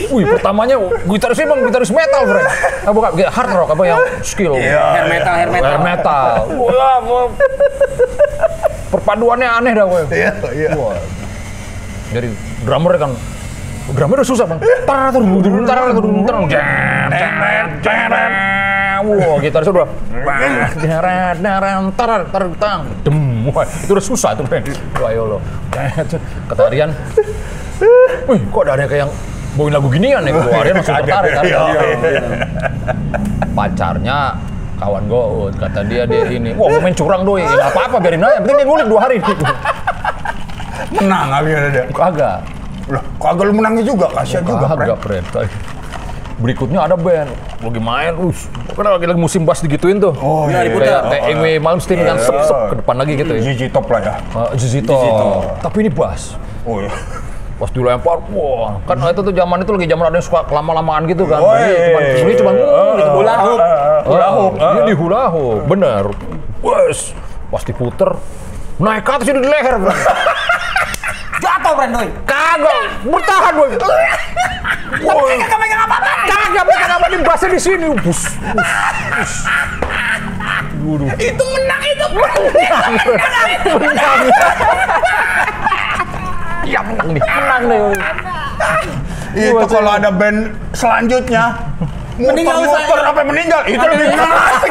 [0.09, 5.07] Wih pertamanya gitarisnya emang gitaris metal bro ah, bukan hard rock apa yang skill Hair
[5.11, 5.69] metal, hair metal.
[5.69, 7.27] hair metal Wah, wah.
[8.89, 10.71] perpaduannya aneh dah gue Iya, iya.
[10.73, 10.97] Wah.
[12.09, 12.29] Jadi
[12.65, 13.13] drummer kan
[13.93, 14.61] drummer udah susah bang.
[14.85, 16.37] Tar tar tar tar
[17.85, 18.33] tar.
[18.99, 19.89] Wah, gitaris udah.
[20.81, 22.81] Tar tar tar tar tang.
[23.05, 23.49] Dem.
[23.49, 24.65] Wah, itu udah susah tuh men.
[24.97, 25.41] Wah, ya Allah.
[26.49, 26.91] Kata Aryan,
[28.29, 29.13] Wih, kok ada kayak yang
[29.59, 30.33] bawain lagu ginian ya?
[30.39, 31.43] Aryan langsung tertarik kan.
[31.43, 31.61] Iya,
[32.07, 32.23] iya.
[33.53, 34.19] Pacarnya
[34.79, 35.23] kawan gue,
[35.59, 38.57] kata dia dia ini, wah main curang doi, ya nggak apa-apa biarin aja, yang penting
[38.63, 39.17] dia ngulik dua hari.
[41.03, 41.85] Menang akhirnya dia.
[41.91, 42.39] Kagak,
[42.89, 44.81] Loh, kagak lu menangnya juga, kasihan juga, friend.
[44.81, 45.27] Kagak, friend.
[46.39, 48.47] Berikutnya ada band, lagi main, us,
[48.79, 50.15] kan lagi lagi musim bass digituin tuh.
[50.23, 50.71] Oh, iya, iya.
[50.79, 53.41] Kayak TMW Malmsteen kan sep sep ke depan lagi gitu ya.
[53.43, 54.15] Gigi top lah ya.
[54.31, 54.95] Uh, Zizito.
[55.59, 56.39] Tapi ini bass.
[56.63, 56.95] Oh iya.
[57.59, 61.27] Pas dilempar, wah, kan itu tuh zaman itu lagi zaman ada yang suka lama-lamaan gitu
[61.27, 61.43] kan.
[61.43, 62.39] Jadi cuman iya, ini iya.
[62.39, 63.11] cuman Ah, gitu.
[63.19, 63.61] hula hoop.
[64.07, 64.53] Hula hoop.
[64.55, 66.05] Dia di hula hoop, bener.
[66.63, 67.11] Wes,
[67.51, 68.15] pas diputer,
[68.79, 69.91] naik ke atas jadi di leher, bro.
[71.43, 72.09] Jatuh, Bran, doi.
[72.27, 73.71] Kagak, bertahan, boy.
[73.75, 76.11] Tapi kagak megang apa-apa.
[76.31, 77.89] Kagak megang apa di bassnya di sini.
[78.07, 78.21] Bus,
[78.55, 78.71] bus,
[79.19, 79.33] bus.
[80.79, 81.11] Waduh.
[81.19, 82.93] Itu menang, itu Menang,
[83.83, 84.19] menang.
[86.69, 87.81] Ya menang nih, menang nih.
[89.49, 91.57] Itu kalau ada band selanjutnya
[92.19, 92.81] Mending nggak usah.
[92.83, 94.71] muter sampai meninggal, itu lebih menang lagi.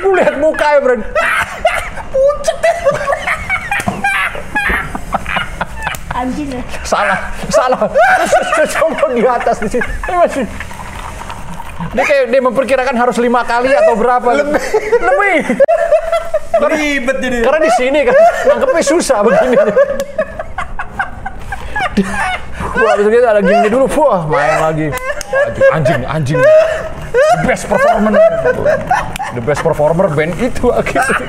[0.00, 0.94] Gue lihat mukanya, bro.
[6.14, 6.62] Anjing ya.
[6.86, 7.18] Salah,
[7.50, 7.80] salah.
[8.70, 9.84] Coba di atas di sini.
[11.90, 14.28] Dia kayak dia memperkirakan harus lima kali atau berapa?
[14.30, 14.62] Lebih.
[15.00, 15.38] Lebih.
[16.60, 17.38] Ribet jadi.
[17.40, 18.14] Karena di sini kan
[18.46, 19.56] nangkepnya susah begini.
[22.80, 24.86] Wah, terus kita ada gini dulu, wah main lagi.
[25.72, 26.40] Anjing, anjing, anjing.
[27.10, 28.12] The best performer.
[29.34, 31.28] The best performer band itu akhirnya.